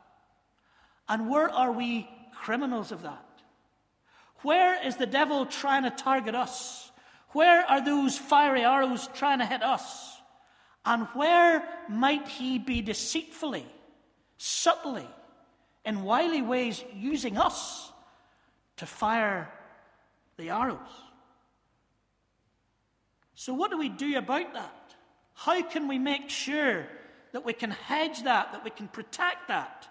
And 1.08 1.28
where 1.28 1.50
are 1.50 1.72
we 1.72 2.08
criminals 2.32 2.92
of 2.92 3.02
that? 3.02 3.24
Where 4.42 4.82
is 4.86 4.96
the 4.96 5.06
devil 5.06 5.46
trying 5.46 5.82
to 5.82 5.90
target 5.90 6.34
us? 6.34 6.90
Where 7.32 7.62
are 7.68 7.84
those 7.84 8.16
fiery 8.16 8.62
arrows 8.62 9.08
trying 9.14 9.40
to 9.40 9.46
hit 9.46 9.62
us? 9.62 10.16
And 10.86 11.06
where 11.14 11.68
might 11.88 12.28
he 12.28 12.58
be 12.58 12.80
deceitfully, 12.80 13.66
subtly, 14.38 15.06
in 15.88 16.04
wily 16.04 16.42
ways 16.42 16.84
using 16.94 17.38
us 17.38 17.90
to 18.76 18.84
fire 18.84 19.50
the 20.36 20.50
arrows? 20.50 20.76
So, 23.34 23.54
what 23.54 23.70
do 23.70 23.78
we 23.78 23.88
do 23.88 24.18
about 24.18 24.52
that? 24.52 24.94
How 25.32 25.62
can 25.62 25.88
we 25.88 25.98
make 25.98 26.28
sure 26.28 26.86
that 27.32 27.42
we 27.44 27.54
can 27.54 27.70
hedge 27.70 28.24
that, 28.24 28.52
that 28.52 28.64
we 28.64 28.70
can 28.70 28.86
protect 28.88 29.48
that? 29.48 29.88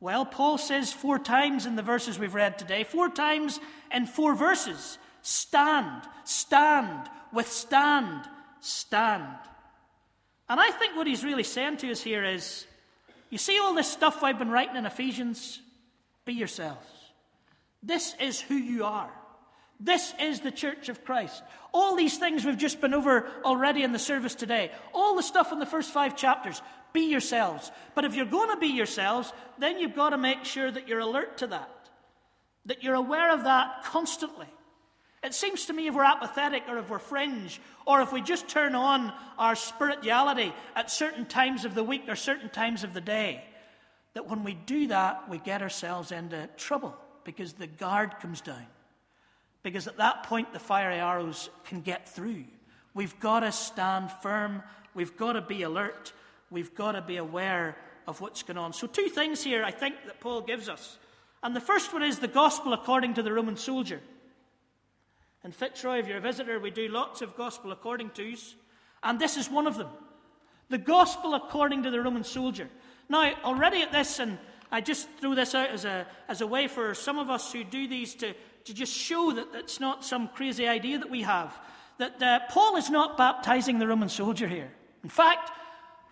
Well, 0.00 0.26
Paul 0.26 0.58
says 0.58 0.92
four 0.92 1.18
times 1.18 1.64
in 1.64 1.76
the 1.76 1.82
verses 1.82 2.18
we've 2.18 2.34
read 2.34 2.58
today, 2.58 2.84
four 2.84 3.08
times 3.08 3.58
in 3.90 4.04
four 4.06 4.34
verses 4.34 4.98
stand, 5.22 6.02
stand, 6.24 7.08
withstand, 7.32 8.26
stand. 8.60 9.38
And 10.50 10.60
I 10.60 10.70
think 10.72 10.94
what 10.94 11.06
he's 11.06 11.24
really 11.24 11.42
saying 11.42 11.78
to 11.78 11.90
us 11.90 12.02
here 12.02 12.22
is 12.22 12.66
you 13.30 13.38
see 13.38 13.58
all 13.58 13.74
this 13.74 13.90
stuff 13.90 14.22
I've 14.22 14.38
been 14.38 14.50
writing 14.50 14.76
in 14.76 14.86
Ephesians? 14.86 15.60
Be 16.24 16.34
yourselves. 16.34 16.86
This 17.82 18.14
is 18.20 18.40
who 18.40 18.54
you 18.54 18.84
are. 18.84 19.10
This 19.78 20.14
is 20.18 20.40
the 20.40 20.50
church 20.50 20.88
of 20.88 21.04
Christ. 21.04 21.42
All 21.72 21.96
these 21.96 22.16
things 22.16 22.44
we've 22.44 22.56
just 22.56 22.80
been 22.80 22.94
over 22.94 23.28
already 23.44 23.82
in 23.82 23.92
the 23.92 23.98
service 23.98 24.34
today, 24.34 24.70
all 24.94 25.16
the 25.16 25.22
stuff 25.22 25.52
in 25.52 25.58
the 25.58 25.66
first 25.66 25.92
five 25.92 26.16
chapters, 26.16 26.62
be 26.92 27.10
yourselves. 27.10 27.70
But 27.94 28.04
if 28.06 28.14
you're 28.14 28.24
going 28.24 28.50
to 28.50 28.56
be 28.56 28.68
yourselves, 28.68 29.32
then 29.58 29.78
you've 29.78 29.94
got 29.94 30.10
to 30.10 30.18
make 30.18 30.44
sure 30.44 30.70
that 30.70 30.88
you're 30.88 31.00
alert 31.00 31.38
to 31.38 31.48
that, 31.48 31.90
that 32.64 32.82
you're 32.82 32.94
aware 32.94 33.32
of 33.32 33.44
that 33.44 33.84
constantly. 33.84 34.46
It 35.26 35.34
seems 35.34 35.66
to 35.66 35.72
me 35.72 35.88
if 35.88 35.94
we're 35.94 36.04
apathetic 36.04 36.62
or 36.68 36.78
if 36.78 36.88
we're 36.88 37.00
fringe 37.00 37.60
or 37.84 38.00
if 38.00 38.12
we 38.12 38.22
just 38.22 38.46
turn 38.46 38.76
on 38.76 39.12
our 39.38 39.56
spirituality 39.56 40.54
at 40.76 40.88
certain 40.88 41.26
times 41.26 41.64
of 41.64 41.74
the 41.74 41.82
week 41.82 42.04
or 42.06 42.14
certain 42.14 42.48
times 42.48 42.84
of 42.84 42.94
the 42.94 43.00
day, 43.00 43.42
that 44.14 44.30
when 44.30 44.44
we 44.44 44.54
do 44.54 44.86
that, 44.86 45.28
we 45.28 45.38
get 45.38 45.62
ourselves 45.62 46.12
into 46.12 46.48
trouble 46.56 46.96
because 47.24 47.54
the 47.54 47.66
guard 47.66 48.20
comes 48.20 48.40
down. 48.40 48.66
Because 49.64 49.88
at 49.88 49.96
that 49.96 50.22
point, 50.22 50.52
the 50.52 50.60
fiery 50.60 51.00
arrows 51.00 51.50
can 51.64 51.80
get 51.80 52.08
through. 52.08 52.44
We've 52.94 53.18
got 53.18 53.40
to 53.40 53.50
stand 53.50 54.12
firm. 54.22 54.62
We've 54.94 55.16
got 55.16 55.32
to 55.32 55.42
be 55.42 55.62
alert. 55.62 56.12
We've 56.52 56.72
got 56.72 56.92
to 56.92 57.02
be 57.02 57.16
aware 57.16 57.76
of 58.06 58.20
what's 58.20 58.44
going 58.44 58.58
on. 58.58 58.72
So, 58.72 58.86
two 58.86 59.08
things 59.08 59.42
here 59.42 59.64
I 59.64 59.72
think 59.72 59.96
that 60.06 60.20
Paul 60.20 60.42
gives 60.42 60.68
us. 60.68 60.98
And 61.42 61.54
the 61.54 61.60
first 61.60 61.92
one 61.92 62.04
is 62.04 62.20
the 62.20 62.28
gospel 62.28 62.72
according 62.72 63.14
to 63.14 63.24
the 63.24 63.32
Roman 63.32 63.56
soldier. 63.56 64.00
In 65.46 65.52
Fitzroy, 65.52 66.00
if 66.00 66.08
you're 66.08 66.18
a 66.18 66.20
visitor, 66.20 66.58
we 66.58 66.72
do 66.72 66.88
lots 66.88 67.22
of 67.22 67.36
gospel 67.36 67.70
according 67.70 68.10
to's, 68.10 68.56
and 69.04 69.16
this 69.16 69.36
is 69.36 69.48
one 69.48 69.68
of 69.68 69.78
them. 69.78 69.86
The 70.70 70.76
gospel 70.76 71.36
according 71.36 71.84
to 71.84 71.90
the 71.92 72.00
Roman 72.00 72.24
soldier. 72.24 72.68
Now, 73.08 73.32
already 73.44 73.80
at 73.80 73.92
this, 73.92 74.18
and 74.18 74.38
I 74.72 74.80
just 74.80 75.08
throw 75.20 75.36
this 75.36 75.54
out 75.54 75.70
as 75.70 75.84
a, 75.84 76.04
as 76.28 76.40
a 76.40 76.48
way 76.48 76.66
for 76.66 76.94
some 76.94 77.20
of 77.20 77.30
us 77.30 77.52
who 77.52 77.62
do 77.62 77.86
these 77.86 78.16
to, 78.16 78.34
to 78.64 78.74
just 78.74 78.92
show 78.92 79.30
that 79.34 79.46
it's 79.54 79.78
not 79.78 80.04
some 80.04 80.26
crazy 80.26 80.66
idea 80.66 80.98
that 80.98 81.10
we 81.10 81.22
have. 81.22 81.56
That 81.98 82.20
uh, 82.20 82.40
Paul 82.50 82.74
is 82.74 82.90
not 82.90 83.16
baptizing 83.16 83.78
the 83.78 83.86
Roman 83.86 84.08
soldier 84.08 84.48
here. 84.48 84.72
In 85.04 85.10
fact, 85.10 85.52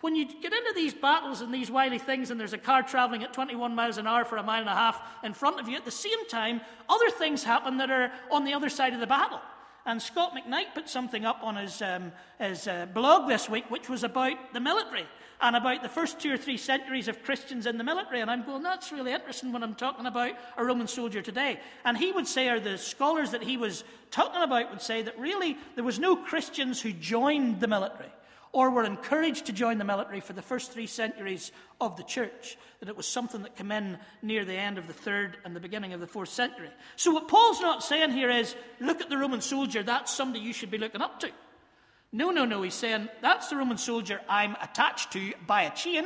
when 0.01 0.15
you 0.15 0.25
get 0.25 0.53
into 0.53 0.73
these 0.75 0.93
battles 0.93 1.41
and 1.41 1.53
these 1.53 1.71
wily 1.71 1.97
things, 1.97 2.29
and 2.29 2.39
there's 2.39 2.53
a 2.53 2.57
car 2.57 2.83
traveling 2.83 3.23
at 3.23 3.33
21 3.33 3.73
miles 3.73 3.97
an 3.97 4.07
hour 4.07 4.25
for 4.25 4.37
a 4.37 4.43
mile 4.43 4.61
and 4.61 4.69
a 4.69 4.73
half 4.73 5.01
in 5.23 5.33
front 5.33 5.59
of 5.59 5.67
you, 5.67 5.75
at 5.77 5.85
the 5.85 5.91
same 5.91 6.27
time, 6.27 6.61
other 6.89 7.09
things 7.09 7.43
happen 7.43 7.77
that 7.77 7.89
are 7.89 8.11
on 8.29 8.43
the 8.43 8.53
other 8.53 8.69
side 8.69 8.93
of 8.93 8.99
the 8.99 9.07
battle. 9.07 9.39
And 9.85 10.01
Scot 10.01 10.33
McKnight 10.33 10.73
put 10.73 10.89
something 10.89 11.25
up 11.25 11.43
on 11.43 11.55
his, 11.57 11.81
um, 11.81 12.11
his 12.39 12.67
uh, 12.67 12.87
blog 12.87 13.27
this 13.27 13.47
week, 13.47 13.69
which 13.69 13.87
was 13.87 14.03
about 14.03 14.51
the 14.51 14.59
military 14.59 15.05
and 15.41 15.55
about 15.55 15.83
the 15.83 15.89
first 15.89 16.19
two 16.19 16.33
or 16.33 16.37
three 16.37 16.57
centuries 16.57 17.07
of 17.07 17.21
Christians 17.23 17.67
in 17.67 17.77
the 17.77 17.83
military. 17.83 18.21
And 18.21 18.31
I'm 18.31 18.43
going, 18.43 18.63
that's 18.63 18.91
really 18.91 19.11
interesting 19.11 19.51
when 19.51 19.61
I'm 19.61 19.75
talking 19.75 20.07
about 20.07 20.31
a 20.57 20.65
Roman 20.65 20.87
soldier 20.87 21.21
today. 21.21 21.59
And 21.83 21.97
he 21.97 22.11
would 22.11 22.27
say, 22.27 22.49
or 22.49 22.59
the 22.59 22.79
scholars 22.79 23.31
that 23.31 23.43
he 23.43 23.57
was 23.57 23.83
talking 24.09 24.41
about 24.41 24.71
would 24.71 24.81
say, 24.81 25.03
that 25.03 25.19
really 25.19 25.55
there 25.75 25.83
was 25.83 25.99
no 25.99 26.15
Christians 26.15 26.81
who 26.81 26.91
joined 26.91 27.59
the 27.59 27.67
military 27.67 28.11
or 28.55 28.69
were 28.69 28.85
encouraged 28.85 29.47
to 29.47 29.51
join 29.51 29.77
the 29.77 29.83
military 29.83 30.21
for 30.21 30.31
the 30.31 30.41
first 30.41 30.71
three 30.71 30.87
centuries 30.87 31.51
of 31.81 31.97
the 31.97 32.03
church, 32.03 32.57
that 32.79 32.87
it 32.87 32.95
was 32.95 33.05
something 33.05 33.41
that 33.41 33.57
came 33.57 33.69
in 33.69 33.97
near 34.21 34.45
the 34.45 34.53
end 34.53 34.77
of 34.77 34.87
the 34.87 34.93
third 34.93 35.35
and 35.43 35.53
the 35.53 35.59
beginning 35.59 35.91
of 35.91 35.99
the 35.99 36.07
fourth 36.07 36.29
century. 36.29 36.69
So, 36.95 37.11
what 37.11 37.27
Paul's 37.27 37.59
not 37.59 37.83
saying 37.83 38.11
here 38.11 38.29
is, 38.29 38.55
look 38.79 39.01
at 39.01 39.09
the 39.09 39.17
Roman 39.17 39.41
soldier, 39.41 39.83
that's 39.83 40.13
somebody 40.13 40.39
you 40.39 40.53
should 40.53 40.71
be 40.71 40.77
looking 40.77 41.01
up 41.01 41.19
to. 41.19 41.31
No, 42.13 42.31
no, 42.31 42.45
no, 42.45 42.61
he's 42.61 42.75
saying, 42.75 43.09
that's 43.21 43.49
the 43.49 43.57
Roman 43.57 43.77
soldier 43.77 44.21
I'm 44.29 44.55
attached 44.61 45.11
to 45.11 45.33
by 45.45 45.63
a 45.63 45.75
chain. 45.75 46.05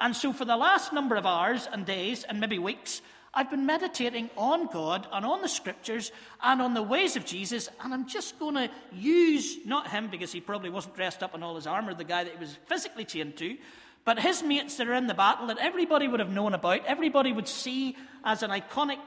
And 0.00 0.16
so, 0.16 0.32
for 0.32 0.44
the 0.44 0.56
last 0.56 0.92
number 0.92 1.14
of 1.14 1.24
hours 1.24 1.68
and 1.72 1.86
days 1.86 2.24
and 2.24 2.40
maybe 2.40 2.58
weeks, 2.58 3.00
I've 3.36 3.50
been 3.50 3.66
meditating 3.66 4.30
on 4.36 4.68
God 4.68 5.06
and 5.12 5.26
on 5.26 5.42
the 5.42 5.48
scriptures 5.48 6.10
and 6.42 6.62
on 6.62 6.72
the 6.72 6.82
ways 6.82 7.16
of 7.16 7.26
Jesus, 7.26 7.68
and 7.84 7.92
I'm 7.92 8.08
just 8.08 8.38
going 8.38 8.54
to 8.54 8.70
use, 8.92 9.58
not 9.66 9.88
him 9.88 10.08
because 10.08 10.32
he 10.32 10.40
probably 10.40 10.70
wasn't 10.70 10.96
dressed 10.96 11.22
up 11.22 11.34
in 11.34 11.42
all 11.42 11.54
his 11.54 11.66
armor, 11.66 11.92
the 11.92 12.02
guy 12.02 12.24
that 12.24 12.32
he 12.32 12.38
was 12.38 12.56
physically 12.66 13.04
chained 13.04 13.36
to, 13.36 13.58
but 14.06 14.18
his 14.18 14.42
mates 14.42 14.78
that 14.78 14.88
are 14.88 14.94
in 14.94 15.06
the 15.06 15.12
battle 15.14 15.48
that 15.48 15.58
everybody 15.58 16.08
would 16.08 16.20
have 16.20 16.30
known 16.30 16.54
about, 16.54 16.86
everybody 16.86 17.30
would 17.30 17.46
see 17.46 17.94
as 18.24 18.42
an 18.42 18.50
iconic 18.50 18.98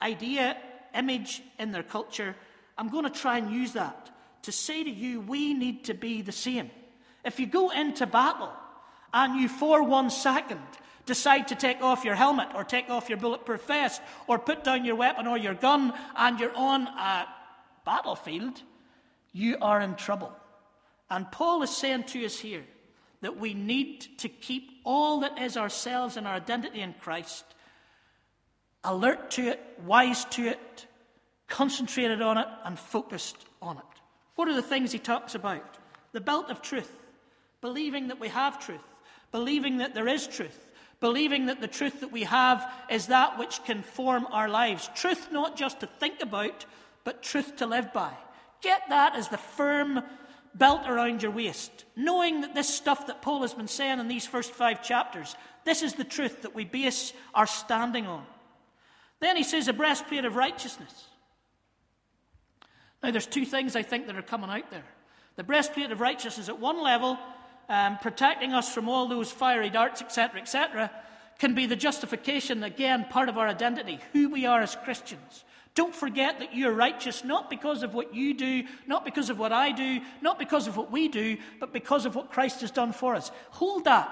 idea, 0.00 0.56
image 0.94 1.42
in 1.58 1.70
their 1.70 1.82
culture. 1.82 2.34
I'm 2.78 2.88
going 2.88 3.04
to 3.04 3.10
try 3.10 3.36
and 3.36 3.50
use 3.52 3.74
that 3.74 4.10
to 4.44 4.52
say 4.52 4.84
to 4.84 4.90
you, 4.90 5.20
we 5.20 5.52
need 5.52 5.84
to 5.84 5.94
be 5.94 6.22
the 6.22 6.32
same. 6.32 6.70
If 7.24 7.38
you 7.38 7.46
go 7.46 7.70
into 7.70 8.06
battle 8.06 8.52
and 9.12 9.38
you, 9.38 9.48
for 9.48 9.82
one 9.82 10.08
second, 10.08 10.60
decide 11.06 11.48
to 11.48 11.54
take 11.54 11.82
off 11.82 12.04
your 12.04 12.14
helmet 12.14 12.48
or 12.54 12.64
take 12.64 12.90
off 12.90 13.08
your 13.08 13.18
bulletproof 13.18 13.62
vest 13.64 14.00
or 14.26 14.38
put 14.38 14.64
down 14.64 14.84
your 14.84 14.96
weapon 14.96 15.26
or 15.26 15.36
your 15.36 15.54
gun 15.54 15.92
and 16.16 16.40
you're 16.40 16.56
on 16.56 16.86
a 16.86 17.26
battlefield, 17.84 18.62
you 19.32 19.56
are 19.60 19.80
in 19.80 19.94
trouble. 19.94 20.32
And 21.10 21.30
Paul 21.30 21.62
is 21.62 21.70
saying 21.70 22.04
to 22.04 22.24
us 22.24 22.38
here 22.38 22.64
that 23.20 23.38
we 23.38 23.54
need 23.54 24.18
to 24.18 24.28
keep 24.28 24.70
all 24.84 25.20
that 25.20 25.38
is 25.40 25.56
ourselves 25.56 26.16
and 26.16 26.26
our 26.26 26.34
identity 26.34 26.80
in 26.80 26.94
Christ 26.94 27.44
alert 28.82 29.30
to 29.32 29.48
it, 29.48 29.60
wise 29.84 30.24
to 30.26 30.46
it, 30.46 30.86
concentrated 31.48 32.20
on 32.20 32.38
it, 32.38 32.46
and 32.64 32.78
focused 32.78 33.36
on 33.62 33.78
it. 33.78 33.84
What 34.36 34.48
are 34.48 34.54
the 34.54 34.62
things 34.62 34.92
he 34.92 34.98
talks 34.98 35.34
about? 35.34 35.78
The 36.12 36.20
belt 36.20 36.50
of 36.50 36.62
truth, 36.62 36.92
believing 37.60 38.08
that 38.08 38.20
we 38.20 38.28
have 38.28 38.64
truth, 38.64 38.84
believing 39.32 39.78
that 39.78 39.94
there 39.94 40.08
is 40.08 40.26
truth, 40.26 40.63
believing 41.04 41.44
that 41.44 41.60
the 41.60 41.68
truth 41.68 42.00
that 42.00 42.10
we 42.10 42.22
have 42.22 42.66
is 42.88 43.08
that 43.08 43.38
which 43.38 43.62
can 43.64 43.82
form 43.82 44.26
our 44.30 44.48
lives. 44.48 44.88
Truth 44.94 45.28
not 45.30 45.54
just 45.54 45.80
to 45.80 45.86
think 45.86 46.22
about, 46.22 46.64
but 47.04 47.22
truth 47.22 47.56
to 47.56 47.66
live 47.66 47.92
by. 47.92 48.10
Get 48.62 48.80
that 48.88 49.14
as 49.14 49.28
the 49.28 49.36
firm 49.36 50.00
belt 50.54 50.88
around 50.88 51.22
your 51.22 51.30
waist, 51.30 51.84
knowing 51.94 52.40
that 52.40 52.54
this 52.54 52.74
stuff 52.74 53.06
that 53.08 53.20
Paul 53.20 53.42
has 53.42 53.52
been 53.52 53.68
saying 53.68 54.00
in 54.00 54.08
these 54.08 54.26
first 54.26 54.52
five 54.52 54.82
chapters, 54.82 55.36
this 55.66 55.82
is 55.82 55.92
the 55.92 56.04
truth 56.04 56.40
that 56.40 56.54
we 56.54 56.64
base 56.64 57.12
our 57.34 57.46
standing 57.46 58.06
on. 58.06 58.24
Then 59.20 59.36
he 59.36 59.42
says, 59.42 59.68
a 59.68 59.74
breastplate 59.74 60.24
of 60.24 60.36
righteousness. 60.36 61.04
Now, 63.02 63.10
there's 63.10 63.26
two 63.26 63.44
things 63.44 63.76
I 63.76 63.82
think 63.82 64.06
that 64.06 64.16
are 64.16 64.22
coming 64.22 64.48
out 64.48 64.70
there. 64.70 64.86
The 65.36 65.44
breastplate 65.44 65.90
of 65.90 66.00
righteousness 66.00 66.48
at 66.48 66.58
one 66.58 66.82
level 66.82 67.18
um, 67.68 67.98
protecting 67.98 68.52
us 68.52 68.72
from 68.72 68.88
all 68.88 69.08
those 69.08 69.30
fiery 69.30 69.70
darts, 69.70 70.02
etc., 70.02 70.40
etc., 70.40 70.90
can 71.38 71.54
be 71.54 71.66
the 71.66 71.76
justification, 71.76 72.62
again, 72.62 73.06
part 73.10 73.28
of 73.28 73.36
our 73.36 73.48
identity, 73.48 73.98
who 74.12 74.28
we 74.28 74.46
are 74.46 74.60
as 74.60 74.76
Christians. 74.84 75.44
Don't 75.74 75.94
forget 75.94 76.38
that 76.38 76.54
you're 76.54 76.72
righteous 76.72 77.24
not 77.24 77.50
because 77.50 77.82
of 77.82 77.94
what 77.94 78.14
you 78.14 78.34
do, 78.34 78.62
not 78.86 79.04
because 79.04 79.28
of 79.28 79.38
what 79.38 79.52
I 79.52 79.72
do, 79.72 80.00
not 80.22 80.38
because 80.38 80.68
of 80.68 80.76
what 80.76 80.92
we 80.92 81.08
do, 81.08 81.36
but 81.58 81.72
because 81.72 82.06
of 82.06 82.14
what 82.14 82.30
Christ 82.30 82.60
has 82.60 82.70
done 82.70 82.92
for 82.92 83.16
us. 83.16 83.32
Hold 83.50 83.84
that. 83.84 84.08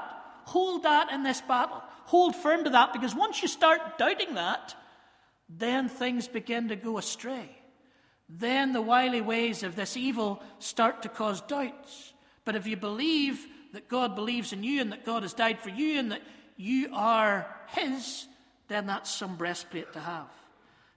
Hold 0.47 0.83
that 0.83 1.13
in 1.13 1.23
this 1.23 1.41
battle. 1.41 1.81
Hold 2.07 2.35
firm 2.35 2.65
to 2.65 2.71
that 2.71 2.93
because 2.93 3.15
once 3.15 3.43
you 3.43 3.49
start 3.49 3.97
doubting 3.97 4.35
that, 4.35 4.75
then 5.49 5.89
things 5.89 6.27
begin 6.27 6.69
to 6.69 6.77
go 6.77 6.99
astray. 6.99 7.49
Then 8.29 8.73
the 8.73 8.83
wily 8.83 9.21
ways 9.21 9.63
of 9.63 9.77
this 9.77 9.97
evil 9.97 10.43
start 10.59 11.03
to 11.03 11.09
cause 11.09 11.41
doubts. 11.43 12.13
But 12.45 12.57
if 12.57 12.67
you 12.67 12.77
believe 12.77 13.47
that 13.73 13.89
God 13.89 14.15
believes 14.15 14.53
in 14.53 14.63
you 14.63 14.81
and 14.81 14.93
that 14.93 15.05
God 15.05 15.23
has 15.23 15.33
died 15.33 15.61
for 15.61 15.71
you 15.71 15.99
and 15.99 16.13
that 16.13 16.23
you 16.57 16.89
are 16.93 17.47
His, 17.69 18.27
then 18.69 18.87
that's 18.87 19.11
some 19.11 19.37
breastplate 19.37 19.93
to 19.93 20.01
have. 20.01 20.29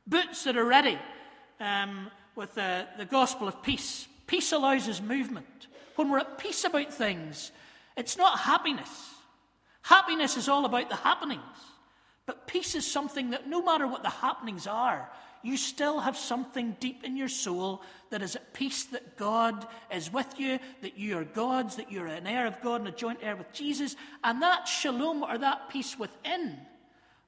Boots 0.07 0.43
that 0.43 0.57
are 0.57 0.65
ready 0.65 0.99
um, 1.59 2.09
with 2.35 2.53
the, 2.55 2.87
the 2.97 3.05
gospel 3.05 3.47
of 3.47 3.61
peace. 3.63 4.07
Peace 4.27 4.51
allows 4.51 4.87
us 4.87 5.01
movement. 5.01 5.67
When 5.95 6.09
we're 6.09 6.19
at 6.19 6.37
peace 6.37 6.63
about 6.63 6.93
things, 6.93 7.51
it's 7.95 8.17
not 8.17 8.39
happiness. 8.39 8.89
Happiness 9.81 10.35
is 10.35 10.49
all 10.49 10.65
about 10.65 10.89
the 10.89 10.95
happenings. 10.95 11.41
But 12.25 12.47
peace 12.47 12.75
is 12.75 12.89
something 12.89 13.29
that 13.31 13.47
no 13.47 13.61
matter 13.61 13.87
what 13.87 14.03
the 14.03 14.09
happenings 14.09 14.67
are, 14.67 15.09
you 15.45 15.57
still 15.57 15.99
have 15.99 16.17
something 16.17 16.75
deep 16.79 17.03
in 17.03 17.15
your 17.15 17.27
soul 17.27 17.83
that 18.09 18.21
is 18.21 18.35
at 18.35 18.53
peace 18.53 18.85
that 18.85 19.15
God 19.15 19.67
is 19.93 20.11
with 20.11 20.39
you, 20.39 20.59
that 20.81 20.97
you 20.97 21.17
are 21.17 21.23
God's, 21.23 21.75
that 21.75 21.91
you're 21.91 22.07
an 22.07 22.25
heir 22.25 22.47
of 22.47 22.59
God 22.61 22.81
and 22.81 22.87
a 22.87 22.91
joint 22.91 23.19
heir 23.21 23.35
with 23.35 23.53
Jesus. 23.53 23.95
And 24.23 24.41
that 24.41 24.67
shalom 24.67 25.23
or 25.23 25.37
that 25.37 25.69
peace 25.69 25.99
within 25.99 26.57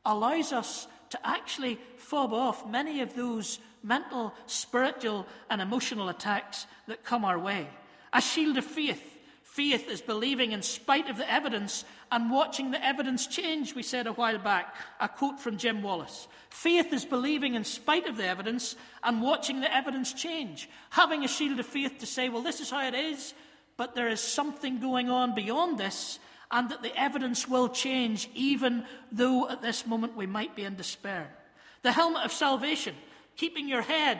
allows 0.05 0.51
us 0.51 0.87
to 1.09 1.19
actually 1.27 1.79
fob 1.97 2.33
off 2.33 2.67
many 2.67 3.01
of 3.01 3.15
those 3.15 3.59
mental, 3.83 4.33
spiritual, 4.45 5.25
and 5.49 5.61
emotional 5.61 6.09
attacks 6.09 6.65
that 6.87 7.03
come 7.03 7.23
our 7.23 7.37
way. 7.37 7.67
A 8.13 8.21
shield 8.21 8.57
of 8.57 8.65
faith 8.65 9.16
Faith 9.57 9.89
is 9.89 10.01
believing 10.01 10.51
in 10.51 10.61
spite 10.61 11.09
of 11.09 11.17
the 11.17 11.27
evidence 11.27 11.83
and 12.11 12.29
watching 12.29 12.69
the 12.69 12.85
evidence 12.85 13.25
change, 13.25 13.73
we 13.73 13.81
said 13.81 14.05
a 14.05 14.13
while 14.13 14.37
back. 14.37 14.75
A 14.99 15.09
quote 15.09 15.39
from 15.39 15.57
Jim 15.57 15.81
Wallis 15.81 16.27
Faith 16.51 16.93
is 16.93 17.05
believing 17.05 17.55
in 17.55 17.63
spite 17.63 18.05
of 18.05 18.17
the 18.17 18.27
evidence 18.27 18.75
and 19.01 19.19
watching 19.19 19.59
the 19.59 19.75
evidence 19.75 20.13
change. 20.13 20.69
Having 20.91 21.23
a 21.23 21.27
shield 21.27 21.59
of 21.59 21.65
faith 21.65 21.97
to 21.97 22.05
say, 22.05 22.29
well, 22.29 22.43
this 22.43 22.59
is 22.59 22.69
how 22.69 22.87
it 22.87 22.93
is, 22.93 23.33
but 23.77 23.95
there 23.95 24.09
is 24.09 24.21
something 24.21 24.79
going 24.79 25.09
on 25.09 25.33
beyond 25.33 25.79
this, 25.79 26.19
and 26.51 26.69
that 26.69 26.83
the 26.83 26.95
evidence 26.95 27.47
will 27.47 27.67
change, 27.67 28.29
even 28.35 28.85
though 29.11 29.49
at 29.49 29.63
this 29.63 29.87
moment 29.87 30.15
we 30.15 30.27
might 30.27 30.55
be 30.55 30.65
in 30.65 30.75
despair. 30.75 31.35
The 31.81 31.93
helmet 31.93 32.25
of 32.25 32.31
salvation, 32.31 32.93
keeping 33.35 33.67
your 33.67 33.81
head 33.81 34.19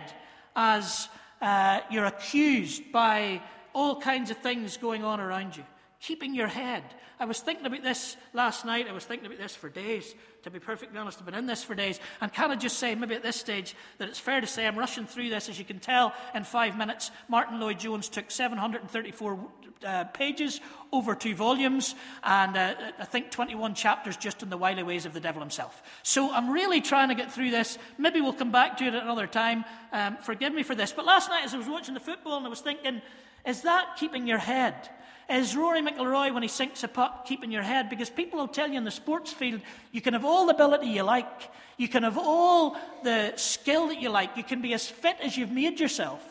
as 0.56 1.10
uh, 1.44 1.82
you're 1.92 2.06
accused 2.06 2.92
by 2.92 3.44
all 3.78 4.02
kinds 4.02 4.32
of 4.32 4.38
things 4.38 4.76
going 4.76 5.04
on 5.04 5.20
around 5.20 5.56
you. 5.56 5.64
Keeping 6.02 6.34
your 6.34 6.48
head. 6.48 6.84
I 7.20 7.26
was 7.26 7.40
thinking 7.40 7.66
about 7.66 7.82
this 7.82 8.16
last 8.34 8.64
night. 8.64 8.88
I 8.88 8.92
was 8.92 9.04
thinking 9.04 9.26
about 9.26 9.40
this 9.40 9.56
for 9.56 9.70
days. 9.70 10.14
To 10.44 10.52
be 10.52 10.60
perfectly 10.60 11.00
honest, 11.00 11.18
I've 11.20 11.26
been 11.26 11.34
in 11.34 11.48
this 11.48 11.64
for 11.64 11.74
days. 11.74 12.00
And 12.22 12.32
can 12.32 12.52
I 12.52 12.56
just 12.56 12.78
say, 12.78 12.94
maybe 12.94 13.16
at 13.16 13.24
this 13.24 13.36
stage, 13.36 13.76
that 13.98 14.08
it's 14.08 14.20
fair 14.20 14.40
to 14.40 14.48
say 14.48 14.68
I'm 14.68 14.78
rushing 14.78 15.08
through 15.08 15.30
this. 15.30 15.50
As 15.50 15.58
you 15.58 15.66
can 15.66 15.80
tell, 15.80 16.14
in 16.36 16.44
five 16.44 16.78
minutes, 16.78 17.10
Martyn 17.28 17.60
Lloyd-Jones 17.60 18.10
took 18.10 18.30
734 18.30 19.40
uh, 19.86 20.04
pages 20.06 20.62
over 20.92 21.16
two 21.16 21.36
volumes, 21.36 21.96
and 22.24 22.56
uh, 22.56 22.74
I 23.00 23.06
think 23.06 23.32
21 23.32 23.76
chapters 23.76 24.16
just 24.18 24.42
in 24.42 24.50
the 24.50 24.58
wily 24.58 24.84
ways 24.84 25.06
of 25.06 25.14
the 25.14 25.20
devil 25.20 25.42
himself. 25.42 25.82
So 26.04 26.32
I'm 26.32 26.50
really 26.50 26.82
trying 26.82 27.10
to 27.10 27.16
get 27.16 27.32
through 27.32 27.52
this. 27.52 27.78
Maybe 27.98 28.22
we'll 28.22 28.34
come 28.34 28.52
back 28.52 28.78
to 28.78 28.86
it 28.86 28.94
at 28.94 29.04
another 29.04 29.28
time. 29.28 29.66
Um, 29.92 30.18
forgive 30.18 30.54
me 30.54 30.64
for 30.64 30.76
this. 30.76 30.94
But 30.94 31.06
last 31.06 31.30
night, 31.30 31.46
as 31.46 31.54
I 31.54 31.58
was 31.58 31.68
watching 31.68 31.94
the 31.94 32.00
football, 32.00 32.38
and 32.38 32.46
I 32.46 32.50
was 32.50 32.62
thinking, 32.62 33.02
is 33.46 33.64
that 33.64 33.98
keeping 33.98 34.28
your 34.28 34.40
head? 34.40 34.90
Is 35.30 35.58
Rory 35.58 35.82
McIlroy, 35.82 36.34
when 36.34 36.42
he 36.42 36.50
sinks 36.50 36.84
a 36.84 36.88
putt, 36.88 37.07
keeping 37.26 37.52
your 37.52 37.64
head? 37.64 37.90
Because 37.90 38.10
people 38.10 38.40
will 38.40 38.48
tell 38.48 38.70
you 38.70 38.78
in 38.78 38.84
the 38.84 38.92
sports 38.92 39.32
field, 39.32 39.62
you 39.92 40.02
can 40.02 40.14
have 40.14 40.26
all 40.26 40.46
the 40.46 40.54
ability 40.54 40.88
you 40.88 41.04
like, 41.04 41.50
you 41.78 41.88
can 41.88 42.04
have 42.04 42.18
all 42.18 42.78
the 43.04 43.34
skill 43.36 43.88
that 43.90 44.02
you 44.02 44.10
like, 44.10 44.36
you 44.38 44.44
can 44.44 44.62
be 44.62 44.74
as 44.74 44.88
fit 44.88 45.18
as 45.22 45.38
you've 45.38 45.52
made 45.52 45.80
yourself, 45.80 46.24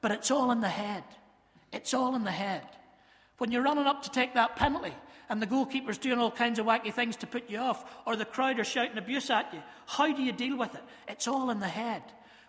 but 0.00 0.10
it's 0.10 0.30
all 0.30 0.50
in 0.50 0.60
the 0.60 0.68
head. 0.68 1.04
It's 1.72 1.94
all 1.94 2.14
in 2.14 2.24
the 2.24 2.30
head. 2.30 2.62
When 3.38 3.50
you're 3.50 3.62
running 3.62 3.86
up 3.86 4.02
to 4.04 4.10
take 4.10 4.34
that 4.34 4.56
penalty, 4.56 4.94
and 5.28 5.40
the 5.40 5.46
goalkeeper's 5.46 5.98
doing 5.98 6.18
all 6.18 6.30
kinds 6.30 6.58
of 6.58 6.66
wacky 6.66 6.92
things 6.92 7.16
to 7.16 7.26
put 7.26 7.48
you 7.48 7.58
off, 7.58 7.84
or 8.06 8.16
the 8.16 8.24
crowd 8.24 8.58
are 8.60 8.64
shouting 8.64 8.98
abuse 8.98 9.30
at 9.30 9.52
you, 9.52 9.62
how 9.86 10.12
do 10.12 10.22
you 10.22 10.32
deal 10.32 10.56
with 10.56 10.74
it? 10.74 10.82
It's 11.08 11.26
all 11.26 11.50
in 11.50 11.60
the 11.60 11.68
head. 11.68 12.02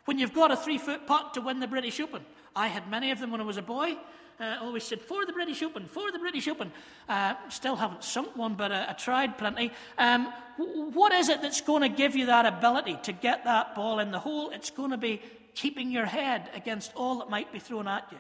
When 0.06 0.20
you've 0.20 0.34
got 0.34 0.52
a 0.52 0.58
three 0.58 0.78
foot 0.78 1.08
putt 1.08 1.34
to 1.34 1.42
win 1.42 1.60
the 1.60 1.68
British 1.68 2.00
Open, 2.00 2.24
I 2.56 2.68
had 2.68 2.90
many 2.90 3.12
of 3.12 3.20
them 3.20 3.32
when 3.32 3.42
I 3.42 3.46
was 3.46 3.58
a 3.58 3.62
boy. 3.62 3.98
Uh, 4.40 4.58
always 4.62 4.84
said, 4.84 5.00
for 5.00 5.26
the 5.26 5.32
British 5.32 5.64
Open, 5.64 5.86
for 5.86 6.12
the 6.12 6.20
British 6.20 6.48
Open. 6.50 6.72
Uh, 7.08 7.36
still 7.50 7.78
haven't 7.78 8.04
sunk 8.04 8.36
one, 8.36 8.56
but 8.56 8.72
uh, 8.72 8.88
I 8.90 8.94
tried 8.94 9.38
plenty. 9.38 9.72
Um, 9.98 10.26
what 10.58 11.14
is 11.14 11.30
it 11.30 11.42
that's 11.42 11.62
going 11.62 11.84
to 11.84 11.90
give 11.90 12.16
you 12.18 12.26
that 12.26 12.46
ability 12.46 13.00
to 13.04 13.14
get 13.14 13.46
that 13.46 13.76
ball 13.76 14.00
in 14.00 14.12
the 14.12 14.20
hole? 14.20 14.50
It's 14.50 14.72
going 14.72 14.92
to 14.92 14.98
be 14.98 15.22
keeping 15.54 15.90
your 15.90 16.06
head 16.06 16.50
against 16.54 16.94
all 16.96 17.20
that 17.20 17.30
might 17.30 17.54
be 17.54 17.60
thrown 17.60 17.88
at 17.88 18.08
you. 18.12 18.18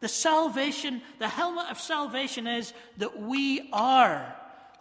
The 0.00 0.08
salvation, 0.08 1.02
the 1.18 1.28
helmet 1.28 1.66
of 1.70 1.78
salvation 1.78 2.46
is 2.46 2.72
that 2.96 3.20
we 3.20 3.68
are 3.72 4.34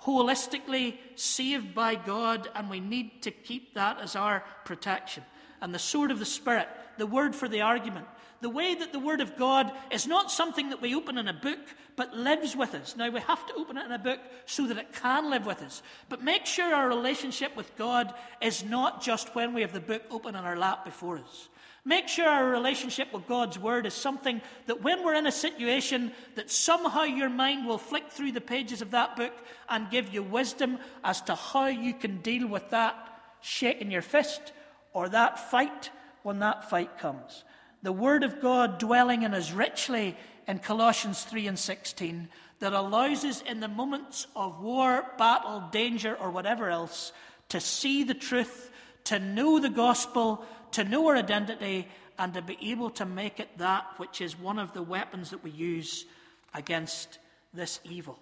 holistically 0.04 0.98
saved 1.16 1.74
by 1.76 1.96
God, 1.96 2.50
and 2.56 2.70
we 2.70 2.80
need 2.80 3.24
to 3.24 3.32
keep 3.32 3.74
that 3.74 4.00
as 4.00 4.16
our 4.16 4.44
protection. 4.64 5.24
And 5.60 5.74
the 5.74 5.80
sword 5.80 6.12
of 6.12 6.20
the 6.20 6.26
Spirit, 6.26 6.70
the 6.98 7.08
word 7.08 7.36
for 7.36 7.50
the 7.50 7.62
argument, 7.62 8.06
the 8.42 8.50
way 8.50 8.76
that 8.76 8.92
the 8.94 9.00
Word 9.00 9.22
of 9.22 9.38
God 9.38 9.72
is 9.92 10.08
not 10.08 10.32
something 10.32 10.70
that 10.70 10.82
we 10.82 10.96
open 10.96 11.18
in 11.18 11.28
a 11.28 11.34
book, 11.34 11.60
but 11.96 12.16
lives 12.16 12.56
with 12.56 12.76
us. 12.76 12.96
Now, 12.96 13.10
we 13.10 13.20
have 13.22 13.46
to 13.48 13.56
open 13.56 13.78
it 13.78 13.86
in 13.86 13.92
a 13.92 14.00
book 14.00 14.20
so 14.46 14.68
that 14.68 14.78
it 14.78 14.94
can 14.94 15.30
live 15.30 15.46
with 15.46 15.62
us. 15.62 15.82
But 16.10 16.24
make 16.24 16.46
sure 16.46 16.74
our 16.74 16.88
relationship 16.88 17.56
with 17.56 17.76
God 17.78 18.14
is 18.42 18.64
not 18.64 19.02
just 19.02 19.34
when 19.34 19.54
we 19.54 19.62
have 19.62 19.74
the 19.74 19.80
book 19.80 20.04
open 20.12 20.36
in 20.36 20.44
our 20.44 20.58
lap 20.58 20.86
before 20.86 21.18
us. 21.18 21.50
Make 21.84 22.10
sure 22.10 22.28
our 22.28 22.50
relationship 22.50 23.14
with 23.14 23.28
God's 23.28 23.58
Word 23.58 23.86
is 23.86 23.94
something 23.94 24.42
that 24.66 24.84
when 24.84 25.06
we're 25.06 25.16
in 25.16 25.26
a 25.26 25.32
situation, 25.32 26.12
that 26.36 26.52
somehow 26.52 27.04
your 27.04 27.30
mind 27.30 27.66
will 27.66 27.78
flick 27.78 28.12
through 28.12 28.34
the 28.34 28.42
pages 28.42 28.82
of 28.82 28.92
that 28.92 29.16
book 29.16 29.34
and 29.70 29.90
give 29.90 30.14
you 30.14 30.22
wisdom 30.22 30.80
as 31.04 31.22
to 31.22 31.36
how 31.36 31.68
you 31.68 31.94
can 31.94 32.18
deal 32.18 32.46
with 32.46 32.70
that 32.72 33.22
shaking 33.40 33.90
your 33.90 34.02
fist 34.02 34.52
or 34.94 35.08
that 35.10 35.50
fight 35.50 35.90
when 36.24 36.40
that 36.40 36.70
fight 36.70 36.98
comes. 36.98 37.46
The 37.84 37.92
Word 37.92 38.24
of 38.24 38.42
God 38.42 38.80
dwelling 38.80 39.24
in 39.24 39.34
us 39.34 39.52
richly 39.52 40.18
in 40.48 40.60
Colossians 40.60 41.24
3 41.24 41.48
and 41.48 41.60
16 41.60 42.30
that 42.60 42.74
allows 42.74 43.24
us 43.24 43.42
in 43.42 43.60
the 43.60 43.68
moments 43.68 44.28
of 44.36 44.62
war, 44.62 45.06
battle, 45.18 45.64
danger, 45.72 46.16
or 46.16 46.32
whatever 46.32 46.70
else 46.70 47.12
to 47.50 47.60
see 47.60 48.04
the 48.04 48.14
truth, 48.14 48.72
to 49.06 49.20
know 49.20 49.60
the 49.60 49.70
gospel, 49.70 50.44
to 50.72 50.84
know 50.84 51.08
our 51.08 51.16
identity, 51.16 51.88
and 52.18 52.34
to 52.34 52.42
be 52.42 52.58
able 52.62 52.90
to 52.90 53.06
make 53.06 53.40
it 53.40 53.58
that 53.58 53.86
which 53.98 54.22
is 54.22 54.40
one 54.40 54.58
of 54.58 54.74
the 54.74 54.82
weapons 54.82 55.30
that 55.30 55.44
we 55.44 55.52
use 55.52 56.06
against 56.54 57.20
this 57.54 57.80
evil. 57.84 58.18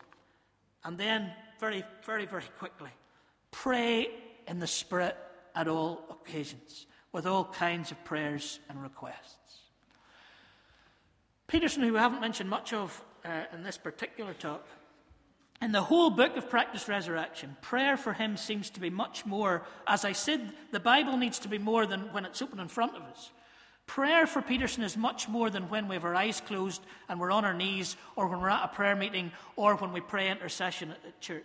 And 0.84 0.98
then, 0.98 1.32
very, 1.60 1.84
very, 2.06 2.26
very 2.26 2.44
quickly, 2.60 2.92
pray 3.52 4.10
in 4.48 4.60
the 4.60 4.68
Spirit 4.68 5.16
at 5.56 5.68
all 5.68 6.04
occasions 6.10 6.86
with 7.14 7.26
all 7.26 7.46
kinds 7.46 7.92
of 7.92 8.04
prayers 8.04 8.60
and 8.70 8.84
requests. 8.84 9.45
Peterson, 11.48 11.84
who 11.84 11.94
we 11.94 12.00
haven't 12.00 12.22
mentioned 12.22 12.50
much 12.50 12.74
of 12.74 13.04
uh, 13.24 13.44
in 13.54 13.64
this 13.64 13.78
particular 13.78 14.34
talk, 14.34 14.66
in 15.62 15.72
the 15.72 15.82
whole 15.82 16.10
book 16.10 16.36
of 16.36 16.50
Practice 16.50 16.88
Resurrection, 16.88 17.56
prayer 17.62 17.98
for 17.98 18.14
him 18.14 18.36
seems 18.36 18.70
to 18.72 18.80
be 18.80 18.90
much 18.90 19.26
more, 19.26 19.64
as 19.88 20.04
I 20.04 20.12
said, 20.12 20.52
the 20.72 20.80
Bible 20.80 21.18
needs 21.18 21.40
to 21.40 21.48
be 21.48 21.58
more 21.58 21.86
than 21.86 22.12
when 22.14 22.26
it's 22.26 22.42
open 22.42 22.60
in 22.60 22.68
front 22.68 22.96
of 22.96 23.04
us. 23.04 23.32
Prayer 23.88 24.26
for 24.26 24.42
Peterson 24.42 24.84
is 24.84 24.98
much 24.98 25.30
more 25.30 25.50
than 25.50 25.70
when 25.70 25.88
we 25.88 25.96
have 25.96 26.04
our 26.04 26.16
eyes 26.16 26.42
closed 26.42 26.82
and 27.08 27.20
we're 27.20 27.32
on 27.32 27.46
our 27.46 27.54
knees, 27.54 27.96
or 28.16 28.28
when 28.28 28.42
we're 28.42 28.50
at 28.50 28.66
a 28.66 28.76
prayer 28.76 28.96
meeting, 28.96 29.32
or 29.56 29.76
when 29.76 29.94
we 29.94 30.02
pray 30.02 30.30
intercession 30.30 30.92
at, 30.92 30.98
at 31.06 31.22
church. 31.22 31.44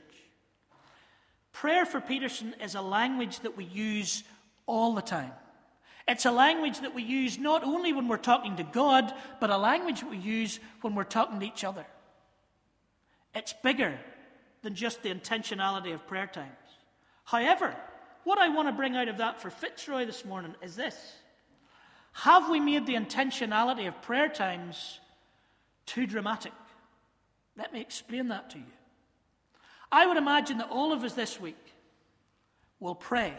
Prayer 1.53 1.85
for 1.85 2.01
Peterson 2.01 2.55
is 2.63 2.75
a 2.75 2.83
language 2.83 3.41
that 3.41 3.57
we 3.57 3.65
use 3.65 4.25
all 4.67 4.95
the 4.95 5.03
time. 5.03 5.33
It's 6.11 6.27
a 6.27 6.33
language 6.33 6.81
that 6.81 6.93
we 6.93 7.05
use 7.05 7.39
not 7.39 7.63
only 7.63 7.93
when 7.93 8.09
we're 8.09 8.17
talking 8.17 8.57
to 8.57 8.65
God, 8.65 9.15
but 9.39 9.49
a 9.49 9.57
language 9.57 10.03
we 10.03 10.17
use 10.17 10.59
when 10.81 10.97
we're 10.97 11.05
talking 11.05 11.39
to 11.39 11.47
each 11.47 11.63
other. 11.63 11.87
It's 13.33 13.53
bigger 13.63 13.97
than 14.63 14.75
just 14.75 15.05
the 15.05 15.15
intentionality 15.15 15.95
of 15.95 16.09
prayer 16.09 16.27
times. 16.27 16.51
However, 17.23 17.77
what 18.25 18.41
I 18.41 18.49
want 18.49 18.67
to 18.67 18.73
bring 18.73 18.97
out 18.97 19.07
of 19.07 19.19
that 19.19 19.41
for 19.41 19.51
Fitzroy 19.51 20.05
this 20.05 20.25
morning 20.25 20.57
is 20.61 20.75
this 20.75 20.97
Have 22.13 22.51
we 22.51 22.59
made 22.59 22.87
the 22.87 22.97
intentionality 22.97 23.87
of 23.87 24.03
prayer 24.03 24.29
times 24.29 24.99
too 25.87 26.09
dramatic? 26.09 26.53
Let 27.57 27.73
me 27.73 27.81
explain 27.81 28.27
that 28.29 28.51
to 28.51 28.59
you. 28.59 28.65
I 29.93 30.07
would 30.07 30.17
imagine 30.17 30.59
that 30.59 30.71
all 30.71 30.93
of 30.93 31.05
us 31.05 31.13
this 31.13 31.41
week 31.41 31.73
will 32.81 32.97
pray 32.97 33.33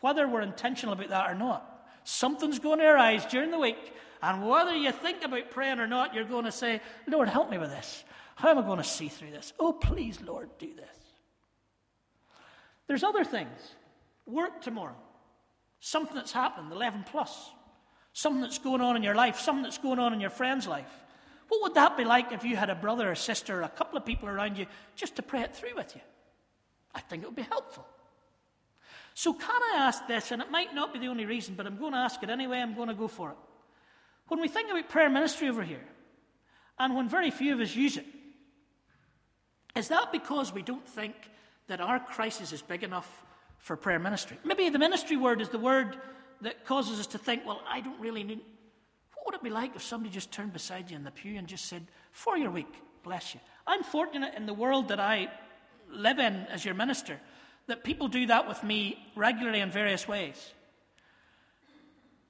whether 0.00 0.28
we're 0.28 0.42
intentional 0.42 0.92
about 0.92 1.08
that 1.08 1.30
or 1.30 1.34
not. 1.34 1.88
Something's 2.04 2.58
going 2.58 2.78
to 2.78 2.86
arise 2.86 3.24
during 3.26 3.50
the 3.50 3.58
week, 3.58 3.92
and 4.22 4.46
whether 4.46 4.74
you 4.74 4.92
think 4.92 5.24
about 5.24 5.50
praying 5.50 5.80
or 5.80 5.86
not, 5.86 6.14
you're 6.14 6.24
going 6.24 6.44
to 6.44 6.52
say, 6.52 6.80
Lord, 7.08 7.28
help 7.28 7.50
me 7.50 7.58
with 7.58 7.70
this. 7.70 8.04
How 8.36 8.50
am 8.50 8.58
I 8.58 8.62
going 8.62 8.78
to 8.78 8.84
see 8.84 9.08
through 9.08 9.30
this? 9.30 9.52
Oh, 9.58 9.72
please, 9.72 10.20
Lord, 10.20 10.50
do 10.58 10.72
this. 10.74 10.96
There's 12.86 13.02
other 13.02 13.24
things. 13.24 13.74
Work 14.26 14.60
tomorrow. 14.62 14.96
Something 15.80 16.16
that's 16.16 16.32
happened, 16.32 16.72
11 16.72 17.04
plus. 17.10 17.50
Something 18.12 18.40
that's 18.40 18.58
going 18.58 18.80
on 18.80 18.96
in 18.96 19.02
your 19.02 19.14
life, 19.14 19.38
something 19.38 19.62
that's 19.62 19.78
going 19.78 19.98
on 19.98 20.12
in 20.12 20.20
your 20.20 20.30
friend's 20.30 20.66
life. 20.66 20.90
What 21.48 21.62
would 21.62 21.74
that 21.74 21.96
be 21.96 22.04
like 22.04 22.32
if 22.32 22.44
you 22.44 22.56
had 22.56 22.70
a 22.70 22.74
brother 22.74 23.10
or 23.10 23.14
sister 23.14 23.60
or 23.60 23.62
a 23.62 23.68
couple 23.68 23.96
of 23.96 24.04
people 24.04 24.28
around 24.28 24.58
you 24.58 24.66
just 24.96 25.16
to 25.16 25.22
pray 25.22 25.42
it 25.42 25.54
through 25.54 25.74
with 25.76 25.94
you? 25.94 26.00
I 26.94 27.00
think 27.00 27.22
it 27.22 27.26
would 27.26 27.36
be 27.36 27.42
helpful. 27.42 27.86
So, 29.18 29.32
can 29.32 29.62
I 29.72 29.78
ask 29.78 30.06
this? 30.06 30.30
And 30.30 30.42
it 30.42 30.50
might 30.50 30.74
not 30.74 30.92
be 30.92 30.98
the 30.98 31.08
only 31.08 31.24
reason, 31.24 31.54
but 31.54 31.66
I'm 31.66 31.78
going 31.78 31.92
to 31.92 31.98
ask 31.98 32.22
it 32.22 32.28
anyway. 32.28 32.58
I'm 32.58 32.74
going 32.74 32.88
to 32.88 32.94
go 32.94 33.08
for 33.08 33.30
it. 33.30 33.36
When 34.28 34.42
we 34.42 34.46
think 34.46 34.70
about 34.70 34.90
prayer 34.90 35.08
ministry 35.08 35.48
over 35.48 35.62
here, 35.62 35.82
and 36.78 36.94
when 36.94 37.08
very 37.08 37.30
few 37.30 37.54
of 37.54 37.60
us 37.60 37.74
use 37.74 37.96
it, 37.96 38.04
is 39.74 39.88
that 39.88 40.12
because 40.12 40.52
we 40.52 40.60
don't 40.60 40.86
think 40.86 41.14
that 41.66 41.80
our 41.80 41.98
crisis 41.98 42.52
is 42.52 42.60
big 42.60 42.82
enough 42.82 43.24
for 43.56 43.74
prayer 43.74 43.98
ministry? 43.98 44.36
Maybe 44.44 44.68
the 44.68 44.78
ministry 44.78 45.16
word 45.16 45.40
is 45.40 45.48
the 45.48 45.58
word 45.58 45.96
that 46.42 46.66
causes 46.66 47.00
us 47.00 47.06
to 47.08 47.18
think, 47.18 47.46
well, 47.46 47.62
I 47.66 47.80
don't 47.80 47.98
really 47.98 48.22
need. 48.22 48.42
What 49.14 49.24
would 49.24 49.34
it 49.36 49.42
be 49.42 49.48
like 49.48 49.74
if 49.74 49.82
somebody 49.82 50.12
just 50.12 50.30
turned 50.30 50.52
beside 50.52 50.90
you 50.90 50.96
in 50.96 51.04
the 51.04 51.10
pew 51.10 51.38
and 51.38 51.48
just 51.48 51.64
said, 51.64 51.86
For 52.12 52.36
your 52.36 52.50
week, 52.50 52.74
bless 53.02 53.32
you? 53.32 53.40
I'm 53.66 53.82
fortunate 53.82 54.34
in 54.34 54.44
the 54.44 54.52
world 54.52 54.88
that 54.88 55.00
I 55.00 55.30
live 55.90 56.18
in 56.18 56.34
as 56.50 56.66
your 56.66 56.74
minister 56.74 57.18
that 57.66 57.84
people 57.84 58.08
do 58.08 58.26
that 58.26 58.48
with 58.48 58.62
me 58.62 58.98
regularly 59.14 59.60
in 59.60 59.70
various 59.70 60.06
ways. 60.06 60.52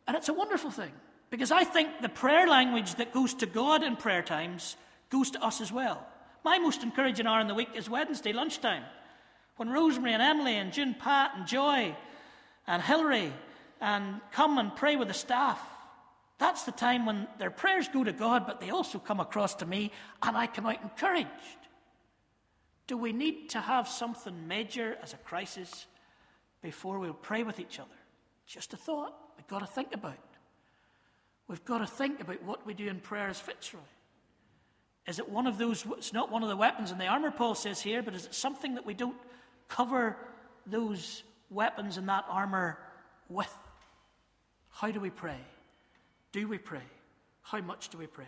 And 0.07 0.17
it's 0.17 0.29
a 0.29 0.35
wonderful 0.35 0.71
thing 0.71 0.93
because 1.31 1.51
I 1.51 1.65
think 1.65 2.01
the 2.01 2.09
prayer 2.09 2.47
language 2.47 2.95
that 2.97 3.13
goes 3.13 3.35
to 3.35 3.47
God 3.47 3.83
in 3.83 3.97
prayer 3.97 4.23
times 4.23 4.77
goes 5.11 5.31
to 5.33 5.43
us 5.45 5.61
as 5.61 5.73
well. 5.73 6.07
My 6.45 6.59
most 6.59 6.83
encouraging 6.83 7.27
hour 7.27 7.41
in 7.41 7.49
the 7.49 7.55
week 7.55 7.71
is 7.75 7.91
Wednesday 7.91 8.33
lunchtime 8.33 8.85
when 9.57 9.69
Rosemary 9.69 10.13
and 10.13 10.23
Emily 10.23 10.57
and 10.57 10.73
June 10.73 10.95
Pat 10.99 11.33
and 11.37 11.47
Joy 11.47 11.95
and 12.67 12.83
Hilary 12.83 13.33
and 13.81 14.21
come 14.33 14.59
and 14.59 14.75
pray 14.75 14.97
with 14.97 15.09
the 15.09 15.15
staff. 15.15 15.61
That's 16.39 16.65
the 16.65 16.73
time 16.73 17.07
when 17.07 17.27
their 17.39 17.51
prayers 17.51 17.89
go 17.89 18.05
to 18.05 18.13
God, 18.13 18.47
but 18.47 18.61
they 18.61 18.71
also 18.71 18.99
come 18.99 19.21
across 19.21 19.55
to 19.57 19.67
me 19.67 19.91
and 20.23 20.37
I 20.37 20.47
come 20.47 20.67
out 20.67 20.83
encouraged. 20.83 21.29
Do 22.87 22.97
we 22.97 23.13
need 23.13 23.51
to 23.51 23.61
have 23.61 23.89
something 23.89 24.47
major 24.47 24.97
as 25.03 25.13
a 25.13 25.17
crisis 25.19 25.87
before 26.63 26.99
we'll 26.99 27.15
pray 27.15 27.43
with 27.43 27.59
each 27.59 27.81
other? 27.81 27.91
Just 28.47 28.73
a 28.73 28.77
thought 28.77 29.15
we've 29.37 29.47
got 29.49 29.61
to 29.61 29.67
think 29.67 29.95
about. 29.95 30.19
We've 31.49 31.65
got 31.65 31.79
to 31.79 31.87
think 31.87 32.21
about 32.21 32.43
what 32.43 32.67
we 32.67 32.75
do 32.75 32.89
in 32.89 33.01
prayer 33.01 33.29
as 33.29 33.41
Fitzroy. 33.41 33.81
Is 35.07 35.19
it 35.19 35.29
one 35.29 35.47
of 35.47 35.59
those, 35.59 35.85
it's 35.97 36.13
not 36.13 36.33
one 36.33 36.43
of 36.43 36.49
the 36.49 36.57
weapons 36.57 36.91
in 36.91 36.99
the 36.99 37.07
armour, 37.07 37.31
Paul 37.31 37.55
says 37.55 37.81
here, 37.81 38.03
but 38.03 38.15
is 38.15 38.27
it 38.27 38.35
something 38.35 38.75
that 38.75 38.85
we 38.85 38.95
don't 38.95 39.17
cover 39.69 40.17
those 40.67 41.23
weapons 41.51 41.97
and 41.97 42.09
that 42.09 42.25
armour 42.29 42.79
with? 43.29 43.53
How 44.71 44.91
do 44.91 44.99
we 44.99 45.11
pray? 45.11 45.39
Do 46.33 46.49
we 46.49 46.59
pray? 46.59 46.83
How 47.43 47.61
much 47.61 47.89
do 47.91 47.99
we 47.99 48.09
pray? 48.09 48.27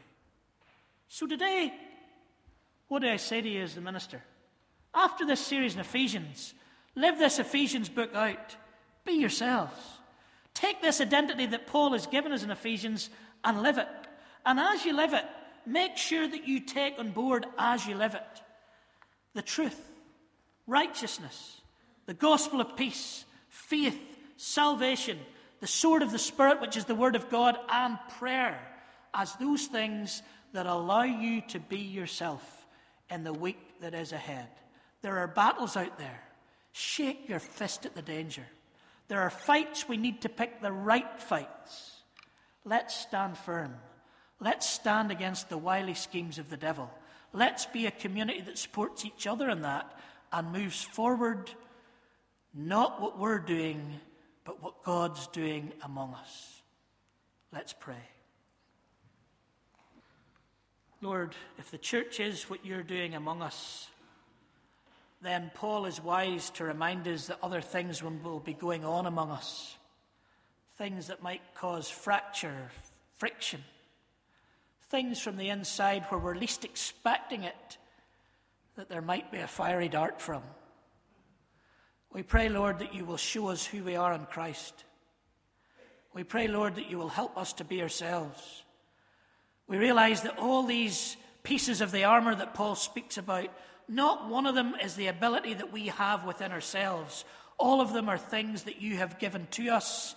So 1.08 1.26
today, 1.26 1.74
what 2.86 3.02
do 3.02 3.08
I 3.08 3.16
say 3.16 3.40
to 3.40 3.48
you 3.48 3.62
as 3.62 3.74
the 3.74 3.80
minister? 3.80 4.22
After 4.98 5.24
this 5.24 5.38
series 5.38 5.74
in 5.74 5.80
Ephesians, 5.80 6.54
live 6.96 7.20
this 7.20 7.38
Ephesians 7.38 7.88
book 7.88 8.16
out. 8.16 8.56
Be 9.04 9.12
yourselves. 9.12 9.80
Take 10.54 10.82
this 10.82 11.00
identity 11.00 11.46
that 11.46 11.68
Paul 11.68 11.92
has 11.92 12.08
given 12.08 12.32
us 12.32 12.42
in 12.42 12.50
Ephesians 12.50 13.08
and 13.44 13.62
live 13.62 13.78
it. 13.78 13.86
And 14.44 14.58
as 14.58 14.84
you 14.84 14.92
live 14.96 15.14
it, 15.14 15.24
make 15.64 15.96
sure 15.96 16.26
that 16.26 16.48
you 16.48 16.58
take 16.58 16.98
on 16.98 17.12
board 17.12 17.46
as 17.56 17.86
you 17.86 17.94
live 17.94 18.16
it 18.16 18.42
the 19.34 19.42
truth, 19.42 19.80
righteousness, 20.66 21.60
the 22.06 22.14
gospel 22.14 22.60
of 22.60 22.74
peace, 22.76 23.24
faith, 23.48 24.18
salvation, 24.36 25.16
the 25.60 25.68
sword 25.68 26.02
of 26.02 26.10
the 26.10 26.18
Spirit, 26.18 26.60
which 26.60 26.76
is 26.76 26.86
the 26.86 26.94
word 26.96 27.14
of 27.14 27.30
God, 27.30 27.56
and 27.70 27.98
prayer 28.18 28.58
as 29.14 29.36
those 29.36 29.66
things 29.66 30.22
that 30.54 30.66
allow 30.66 31.04
you 31.04 31.40
to 31.42 31.60
be 31.60 31.78
yourself 31.78 32.66
in 33.08 33.22
the 33.22 33.32
week 33.32 33.80
that 33.80 33.94
is 33.94 34.10
ahead. 34.10 34.48
There 35.02 35.18
are 35.18 35.28
battles 35.28 35.76
out 35.76 35.98
there. 35.98 36.22
Shake 36.72 37.28
your 37.28 37.38
fist 37.38 37.86
at 37.86 37.94
the 37.94 38.02
danger. 38.02 38.46
There 39.08 39.20
are 39.20 39.30
fights 39.30 39.88
we 39.88 39.96
need 39.96 40.22
to 40.22 40.28
pick 40.28 40.60
the 40.60 40.72
right 40.72 41.18
fights. 41.18 42.02
Let's 42.64 42.94
stand 42.94 43.38
firm. 43.38 43.74
Let's 44.40 44.68
stand 44.68 45.10
against 45.10 45.48
the 45.48 45.58
wily 45.58 45.94
schemes 45.94 46.38
of 46.38 46.50
the 46.50 46.56
devil. 46.56 46.90
Let's 47.32 47.66
be 47.66 47.86
a 47.86 47.90
community 47.90 48.40
that 48.42 48.58
supports 48.58 49.04
each 49.04 49.26
other 49.26 49.48
in 49.48 49.62
that 49.62 49.98
and 50.32 50.52
moves 50.52 50.82
forward, 50.82 51.50
not 52.54 53.00
what 53.00 53.18
we're 53.18 53.38
doing, 53.38 54.00
but 54.44 54.62
what 54.62 54.82
God's 54.82 55.26
doing 55.28 55.72
among 55.82 56.14
us. 56.14 56.62
Let's 57.52 57.72
pray. 57.72 57.96
Lord, 61.00 61.34
if 61.58 61.70
the 61.70 61.78
church 61.78 62.20
is 62.20 62.50
what 62.50 62.66
you're 62.66 62.82
doing 62.82 63.14
among 63.14 63.42
us, 63.42 63.88
then 65.20 65.50
Paul 65.54 65.86
is 65.86 66.02
wise 66.02 66.50
to 66.50 66.64
remind 66.64 67.08
us 67.08 67.26
that 67.26 67.38
other 67.42 67.60
things 67.60 68.02
will 68.02 68.38
be 68.38 68.54
going 68.54 68.84
on 68.84 69.06
among 69.06 69.30
us. 69.30 69.76
Things 70.76 71.08
that 71.08 71.22
might 71.22 71.42
cause 71.54 71.88
fracture, 71.88 72.70
friction. 73.16 73.64
Things 74.90 75.20
from 75.20 75.36
the 75.36 75.48
inside 75.48 76.04
where 76.08 76.20
we're 76.20 76.36
least 76.36 76.64
expecting 76.64 77.42
it, 77.42 77.78
that 78.76 78.88
there 78.88 79.02
might 79.02 79.32
be 79.32 79.38
a 79.38 79.48
fiery 79.48 79.88
dart 79.88 80.20
from. 80.20 80.42
We 82.12 82.22
pray, 82.22 82.48
Lord, 82.48 82.78
that 82.78 82.94
you 82.94 83.04
will 83.04 83.16
show 83.16 83.48
us 83.48 83.66
who 83.66 83.82
we 83.82 83.96
are 83.96 84.14
in 84.14 84.24
Christ. 84.26 84.84
We 86.14 86.22
pray, 86.24 86.46
Lord, 86.48 86.76
that 86.76 86.90
you 86.90 86.96
will 86.96 87.08
help 87.08 87.36
us 87.36 87.52
to 87.54 87.64
be 87.64 87.82
ourselves. 87.82 88.62
We 89.66 89.76
realize 89.76 90.22
that 90.22 90.38
all 90.38 90.62
these 90.62 91.16
pieces 91.42 91.80
of 91.80 91.92
the 91.92 92.04
armor 92.04 92.34
that 92.34 92.54
Paul 92.54 92.76
speaks 92.76 93.18
about 93.18 93.50
not 93.88 94.28
one 94.28 94.46
of 94.46 94.54
them 94.54 94.74
is 94.82 94.94
the 94.94 95.06
ability 95.06 95.54
that 95.54 95.72
we 95.72 95.86
have 95.86 96.24
within 96.24 96.52
ourselves. 96.52 97.24
All 97.56 97.80
of 97.80 97.92
them 97.92 98.08
are 98.08 98.18
things 98.18 98.64
that 98.64 98.80
you 98.80 98.96
have 98.98 99.18
given 99.18 99.46
to 99.52 99.68
us, 99.70 100.14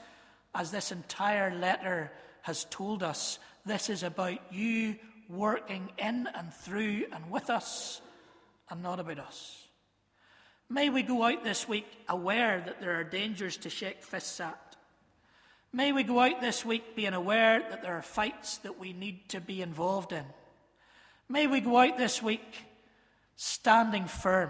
as 0.53 0.71
this 0.71 0.91
entire 0.91 1.55
letter 1.55 2.11
has 2.41 2.65
told 2.69 3.01
us. 3.01 3.39
This 3.65 3.89
is 3.89 4.03
about 4.03 4.39
you 4.51 4.97
working 5.29 5.89
in 5.97 6.27
and 6.35 6.53
through 6.53 7.05
and 7.11 7.31
with 7.31 7.49
us, 7.49 8.01
and 8.69 8.83
not 8.83 8.99
about 8.99 9.19
us. 9.19 9.67
May 10.69 10.89
we 10.89 11.03
go 11.03 11.23
out 11.23 11.43
this 11.43 11.67
week 11.67 11.87
aware 12.07 12.61
that 12.65 12.79
there 12.79 12.99
are 12.99 13.03
dangers 13.03 13.57
to 13.57 13.69
shake 13.69 14.03
fists 14.03 14.39
at. 14.39 14.75
May 15.73 15.93
we 15.93 16.03
go 16.03 16.19
out 16.19 16.41
this 16.41 16.65
week 16.65 16.95
being 16.95 17.13
aware 17.13 17.59
that 17.69 17.81
there 17.81 17.97
are 17.97 18.01
fights 18.01 18.57
that 18.59 18.79
we 18.79 18.91
need 18.91 19.29
to 19.29 19.39
be 19.39 19.61
involved 19.61 20.11
in. 20.11 20.25
May 21.29 21.47
we 21.47 21.61
go 21.61 21.77
out 21.77 21.97
this 21.97 22.21
week 22.21 22.65
standing 23.35 24.05
firm, 24.05 24.49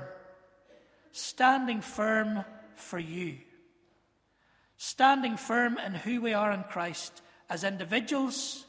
standing 1.12 1.82
firm 1.82 2.44
for 2.76 3.00
you, 3.00 3.38
standing 4.78 5.38
firm 5.38 5.78
in 5.78 5.94
who 5.94 6.22
we 6.22 6.34
are 6.34 6.52
in 6.52 6.64
Christ 6.64 7.22
as 7.50 7.64
individuals 7.64 8.66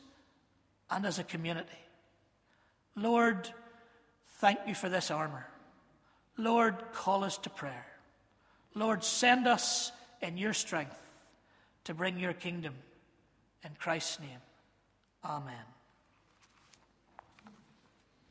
and 0.91 1.07
as 1.07 1.19
a 1.19 1.25
community. 1.25 1.69
Lord, 2.95 3.49
thank 4.39 4.61
you 4.67 4.75
for 4.75 4.89
this 4.89 5.11
armour. 5.11 5.47
Lord, 6.37 6.77
call 6.93 7.25
us 7.25 7.39
to 7.39 7.51
prayer. 7.51 7.87
Lord, 8.75 9.05
send 9.05 9.47
us 9.47 9.93
in 10.21 10.37
your 10.37 10.53
strength 10.53 10.99
to 11.85 11.95
bring 11.95 12.19
your 12.19 12.33
kingdom. 12.33 12.75
In 13.65 13.71
Christ's 13.79 14.21
name, 14.21 14.41
amen. 15.25 15.72